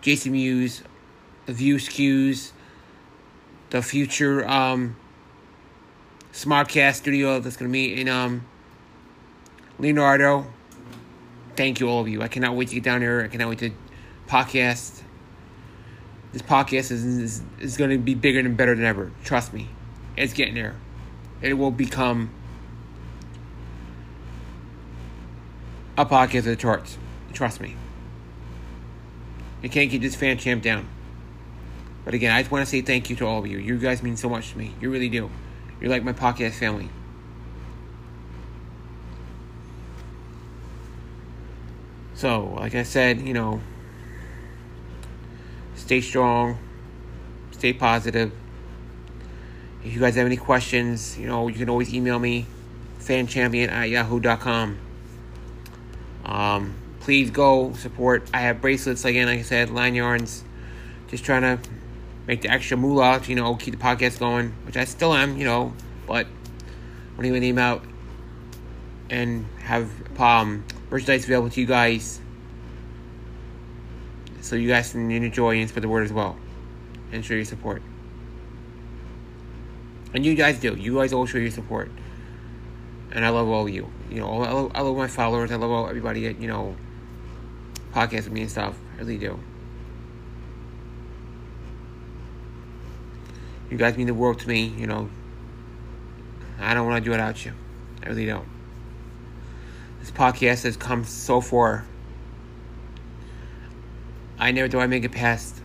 Jason 0.00 0.30
Mewes, 0.30 0.84
the 1.46 1.52
View 1.52 1.76
Askews, 1.76 2.52
the 3.70 3.82
future 3.82 4.46
um, 4.48 4.96
SModcast 6.32 6.94
studio 6.94 7.40
that's 7.40 7.56
going 7.56 7.70
to 7.70 7.72
be 7.72 8.00
in 8.00 8.08
um, 8.08 8.46
Leonardo. 9.78 10.46
Thank 11.56 11.80
you, 11.80 11.88
all 11.88 12.00
of 12.00 12.08
you. 12.08 12.22
I 12.22 12.28
cannot 12.28 12.56
wait 12.56 12.68
to 12.68 12.74
get 12.74 12.84
down 12.84 13.00
there. 13.00 13.22
I 13.22 13.28
cannot 13.28 13.48
wait 13.48 13.58
to 13.60 13.70
podcast. 14.26 15.02
This 16.32 16.42
podcast 16.42 16.90
is, 16.90 17.04
is, 17.04 17.42
is 17.60 17.76
going 17.76 17.90
to 17.90 17.98
be 17.98 18.14
bigger 18.14 18.40
and 18.40 18.56
better 18.56 18.74
than 18.74 18.84
ever. 18.84 19.12
Trust 19.22 19.52
me. 19.52 19.68
It's 20.16 20.32
getting 20.32 20.54
there. 20.54 20.76
It 21.40 21.54
will 21.54 21.70
become 21.70 22.30
a 25.96 26.04
podcast 26.04 26.38
of 26.38 26.44
the 26.46 26.56
charts. 26.56 26.98
Trust 27.32 27.60
me. 27.60 27.76
We 29.62 29.68
can't 29.68 29.90
keep 29.90 30.02
this 30.02 30.14
fan 30.14 30.38
champ 30.38 30.62
down. 30.62 30.88
But 32.04 32.14
again, 32.14 32.32
I 32.32 32.42
just 32.42 32.50
want 32.50 32.64
to 32.64 32.70
say 32.70 32.82
thank 32.82 33.08
you 33.08 33.16
to 33.16 33.26
all 33.26 33.38
of 33.38 33.46
you. 33.46 33.58
You 33.58 33.78
guys 33.78 34.02
mean 34.02 34.16
so 34.16 34.28
much 34.28 34.52
to 34.52 34.58
me. 34.58 34.74
You 34.80 34.90
really 34.90 35.08
do. 35.08 35.30
You're 35.80 35.90
like 35.90 36.04
my 36.04 36.12
podcast 36.12 36.54
family. 36.54 36.88
So, 42.14 42.54
like 42.56 42.74
I 42.74 42.84
said, 42.84 43.20
you 43.20 43.34
know, 43.34 43.60
stay 45.74 46.00
strong, 46.00 46.58
stay 47.50 47.72
positive. 47.72 48.32
If 49.84 49.92
you 49.92 50.00
guys 50.00 50.14
have 50.14 50.24
any 50.24 50.36
questions, 50.36 51.18
you 51.18 51.26
know, 51.26 51.48
you 51.48 51.56
can 51.56 51.68
always 51.68 51.92
email 51.92 52.18
me, 52.18 52.46
fanchampion 53.00 53.68
at 53.68 53.90
yahoo.com. 53.90 54.78
Um, 56.24 56.74
please 57.00 57.30
go 57.30 57.74
support. 57.74 58.30
I 58.32 58.40
have 58.40 58.62
bracelets 58.62 59.04
again, 59.04 59.26
like 59.26 59.40
I 59.40 59.42
said, 59.42 59.70
lanyards. 59.70 60.44
Just 61.08 61.24
trying 61.24 61.42
to 61.42 61.58
make 62.26 62.42
the 62.42 62.50
extra 62.50 62.76
moolah, 62.76 63.20
to, 63.20 63.30
you 63.30 63.36
know, 63.36 63.54
keep 63.56 63.76
the 63.76 63.82
podcast 63.82 64.18
going, 64.18 64.54
which 64.64 64.76
I 64.76 64.84
still 64.84 65.14
am, 65.14 65.36
you 65.36 65.44
know, 65.44 65.72
but 66.06 66.26
when 67.16 67.26
you 67.26 67.38
name 67.38 67.58
out 67.58 67.84
and 69.10 69.46
have 69.60 69.90
um, 70.20 70.64
merchandise 70.90 71.24
available 71.24 71.50
to 71.50 71.60
you 71.60 71.66
guys 71.66 72.20
so 74.40 74.56
you 74.56 74.68
guys 74.68 74.92
can 74.92 75.10
enjoy 75.10 75.58
and 75.58 75.68
spread 75.68 75.82
the 75.82 75.88
word 75.88 76.04
as 76.04 76.12
well 76.12 76.36
and 77.12 77.24
show 77.24 77.34
your 77.34 77.44
support. 77.44 77.82
And 80.12 80.24
you 80.24 80.34
guys 80.34 80.58
do. 80.60 80.74
You 80.74 80.96
guys 80.96 81.12
always 81.12 81.30
show 81.30 81.38
your 81.38 81.50
support. 81.50 81.90
And 83.10 83.24
I 83.24 83.30
love 83.30 83.48
all 83.48 83.66
of 83.66 83.72
you. 83.72 83.90
You 84.10 84.20
know, 84.20 84.42
I 84.42 84.50
love, 84.52 84.72
I 84.74 84.80
love 84.82 84.96
my 84.96 85.08
followers. 85.08 85.50
I 85.50 85.56
love 85.56 85.70
all 85.70 85.88
everybody 85.88 86.26
that, 86.26 86.40
you 86.40 86.48
know, 86.48 86.76
podcast 87.92 88.24
with 88.24 88.32
me 88.32 88.42
and 88.42 88.50
stuff. 88.50 88.76
I 88.96 89.00
really 89.00 89.18
do. 89.18 89.38
You 93.74 93.78
guys 93.78 93.96
mean 93.96 94.06
the 94.06 94.14
world 94.14 94.38
to 94.38 94.46
me, 94.46 94.66
you 94.66 94.86
know. 94.86 95.10
I 96.60 96.74
don't 96.74 96.86
want 96.86 97.02
to 97.02 97.04
do 97.04 97.10
it 97.10 97.14
without 97.14 97.44
you. 97.44 97.54
I 98.04 98.06
really 98.06 98.24
don't. 98.24 98.46
This 99.98 100.12
podcast 100.12 100.62
has 100.62 100.76
come 100.76 101.02
so 101.02 101.40
far. 101.40 101.84
I 104.38 104.52
never 104.52 104.68
thought 104.68 104.82
I'd 104.82 104.90
make 104.90 105.02
it 105.02 105.10
past 105.10 105.60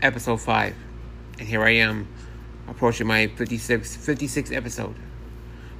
episode 0.00 0.40
5. 0.40 0.74
And 1.38 1.46
here 1.46 1.62
I 1.62 1.72
am, 1.72 2.08
approaching 2.66 3.06
my 3.06 3.26
56, 3.26 3.94
56th 3.94 4.56
episode. 4.56 4.94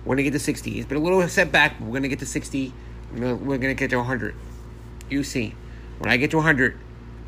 We're 0.04 0.16
going 0.16 0.18
to 0.18 0.24
get 0.24 0.32
to 0.32 0.38
60. 0.38 0.80
It's 0.80 0.86
been 0.86 0.98
a 0.98 1.00
little 1.00 1.26
setback, 1.28 1.78
but 1.78 1.86
we're 1.86 1.92
going 1.92 2.02
to 2.02 2.08
get 2.10 2.18
to 2.18 2.26
60. 2.26 2.74
We're 3.14 3.36
going 3.36 3.60
to 3.62 3.72
get 3.72 3.88
to 3.88 3.96
100. 3.96 4.34
You 5.08 5.24
see, 5.24 5.54
when 5.96 6.10
I 6.10 6.18
get 6.18 6.30
to 6.32 6.36
100, 6.36 6.78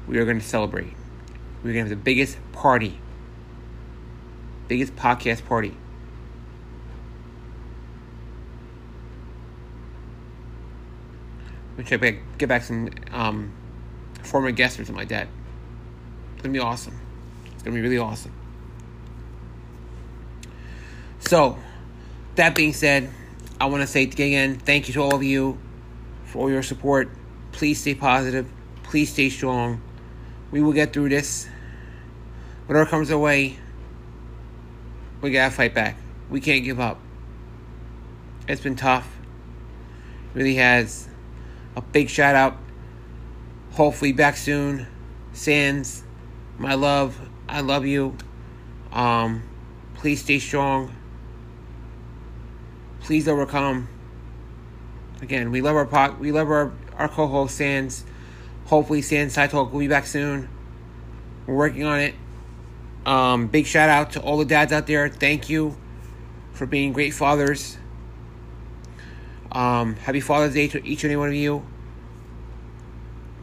we 0.06 0.18
are 0.18 0.26
going 0.26 0.40
to 0.40 0.44
celebrate. 0.44 0.92
We're 1.62 1.72
going 1.72 1.86
to 1.86 1.88
have 1.88 1.88
the 1.88 1.96
biggest 1.96 2.36
party. 2.52 2.98
Biggest 4.72 4.96
podcast 4.96 5.44
party. 5.44 5.76
Which 11.74 11.92
I 11.92 11.98
back, 11.98 12.14
get 12.38 12.48
back 12.48 12.62
some 12.62 12.88
um, 13.11 13.52
former 14.22 14.50
guests 14.50 14.80
or 14.80 14.87
something 14.87 14.98
like 14.98 15.11
that. 15.11 15.28
It's 16.32 16.42
gonna 16.42 16.54
be 16.54 16.58
awesome. 16.58 16.98
It's 17.52 17.62
gonna 17.62 17.74
be 17.74 17.82
really 17.82 17.98
awesome. 17.98 18.32
So, 21.18 21.58
that 22.37 22.54
being 22.54 22.72
said, 22.72 23.11
I 23.61 23.66
want 23.66 23.82
to 23.82 23.87
say 23.87 24.04
again, 24.04 24.56
thank 24.56 24.88
you 24.88 24.94
to 24.94 25.00
all 25.00 25.14
of 25.14 25.22
you 25.22 25.58
for 26.24 26.38
all 26.38 26.50
your 26.50 26.62
support. 26.62 27.11
Please 27.52 27.78
stay 27.78 27.94
positive. 27.94 28.50
Please 28.85 29.12
stay 29.12 29.28
strong. 29.28 29.82
We 30.50 30.62
will 30.62 30.72
get 30.72 30.94
through 30.94 31.11
this. 31.11 31.46
Whatever 32.64 32.88
comes 32.88 33.11
our 33.11 33.18
way, 33.18 33.58
we 35.22 35.30
gotta 35.30 35.54
fight 35.54 35.72
back. 35.72 35.96
We 36.28 36.40
can't 36.40 36.64
give 36.64 36.80
up. 36.80 36.98
It's 38.48 38.61
been 38.61 38.76
tough. 38.76 39.08
Really 40.35 40.56
has. 40.56 41.08
A 41.76 41.80
big 41.80 42.11
shout 42.11 42.35
out. 42.35 42.56
Hopefully 43.70 44.12
back 44.12 44.37
soon. 44.37 44.87
Sands, 45.32 46.02
my 46.58 46.74
love, 46.74 47.18
I 47.48 47.61
love 47.61 47.87
you. 47.87 48.16
Um, 48.92 49.42
please 49.94 50.20
stay 50.20 50.38
strong. 50.38 50.94
Please 53.00 53.26
overcome. 53.26 53.88
Again, 55.22 55.50
we 55.50 55.62
love 55.62 55.76
our 55.76 55.87
po- 55.87 56.16
we 56.18 56.32
love 56.32 56.50
our, 56.50 56.72
our 56.96 57.08
co-host 57.08 57.56
Sands. 57.56 58.04
Hopefully 58.66 59.00
Sands 59.00 59.35
Side 59.35 59.50
Talk 59.50 59.72
will 59.72 59.80
be 59.80 59.88
back 59.88 60.06
soon. 60.06 60.48
We're 61.46 61.54
working 61.54 61.85
on 61.85 62.00
it. 62.00 62.14
Um, 63.04 63.48
big 63.48 63.66
shout 63.66 63.88
out 63.88 64.12
to 64.12 64.20
all 64.20 64.38
the 64.38 64.44
dads 64.44 64.72
out 64.72 64.86
there. 64.86 65.08
Thank 65.08 65.48
you 65.48 65.76
for 66.52 66.66
being 66.66 66.92
great 66.92 67.12
fathers. 67.12 67.78
Um, 69.50 69.96
happy 69.96 70.20
Father's 70.20 70.54
Day 70.54 70.68
to 70.68 70.86
each 70.86 71.02
and 71.02 71.12
every 71.12 71.20
one 71.20 71.28
of 71.28 71.34
you. 71.34 71.66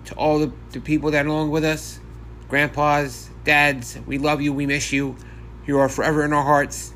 To 0.05 0.15
all 0.15 0.39
the, 0.39 0.51
the 0.71 0.79
people 0.79 1.11
that 1.11 1.25
are 1.25 1.29
along 1.29 1.51
with 1.51 1.65
us, 1.65 1.99
grandpas, 2.47 3.29
dads, 3.43 3.97
we 4.07 4.17
love 4.17 4.41
you. 4.41 4.53
We 4.53 4.65
miss 4.65 4.93
you. 4.93 5.17
You 5.67 5.79
are 5.79 5.89
forever 5.89 6.23
in 6.23 6.33
our 6.33 6.43
hearts. 6.43 6.93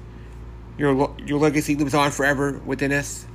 Your 0.78 1.16
your 1.24 1.40
legacy 1.40 1.76
lives 1.76 1.94
on 1.94 2.10
forever 2.10 2.60
within 2.66 2.92
us, 2.92 3.28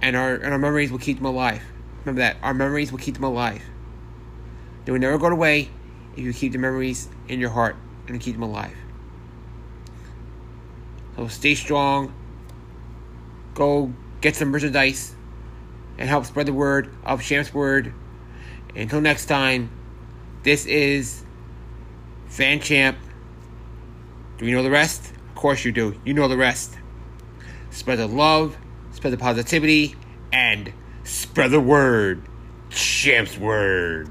and 0.00 0.14
our 0.14 0.34
and 0.34 0.52
our 0.52 0.58
memories 0.58 0.92
will 0.92 1.00
keep 1.00 1.16
them 1.16 1.26
alive. 1.26 1.62
Remember 2.04 2.20
that 2.20 2.36
our 2.42 2.54
memories 2.54 2.92
will 2.92 3.00
keep 3.00 3.14
them 3.14 3.24
alive. 3.24 3.62
They 4.84 4.92
will 4.92 5.00
never 5.00 5.18
go 5.18 5.26
away 5.26 5.70
if 6.12 6.20
you 6.20 6.32
keep 6.32 6.52
the 6.52 6.58
memories 6.58 7.08
in 7.26 7.40
your 7.40 7.50
heart 7.50 7.74
and 8.14 8.20
keep 8.20 8.34
them 8.34 8.42
alive. 8.42 8.76
So 11.16 11.28
stay 11.28 11.54
strong. 11.54 12.14
Go 13.54 13.92
get 14.20 14.36
some 14.36 14.48
merchandise 14.48 15.14
and 15.98 16.08
help 16.08 16.26
spread 16.26 16.46
the 16.46 16.52
word 16.52 16.94
of 17.04 17.22
Champ's 17.22 17.52
Word. 17.52 17.92
Until 18.74 19.00
next 19.00 19.26
time, 19.26 19.70
this 20.44 20.66
is 20.66 21.24
Fan 22.26 22.60
Champ. 22.60 22.96
Do 24.38 24.46
you 24.46 24.54
know 24.54 24.62
the 24.62 24.70
rest? 24.70 25.10
Of 25.30 25.34
course 25.34 25.64
you 25.64 25.72
do. 25.72 26.00
You 26.04 26.14
know 26.14 26.28
the 26.28 26.36
rest. 26.36 26.78
Spread 27.70 27.98
the 27.98 28.06
love, 28.06 28.56
spread 28.92 29.12
the 29.12 29.18
positivity, 29.18 29.96
and 30.32 30.72
spread 31.02 31.50
the 31.50 31.60
word. 31.60 32.22
Champ's 32.70 33.36
Word. 33.36 34.08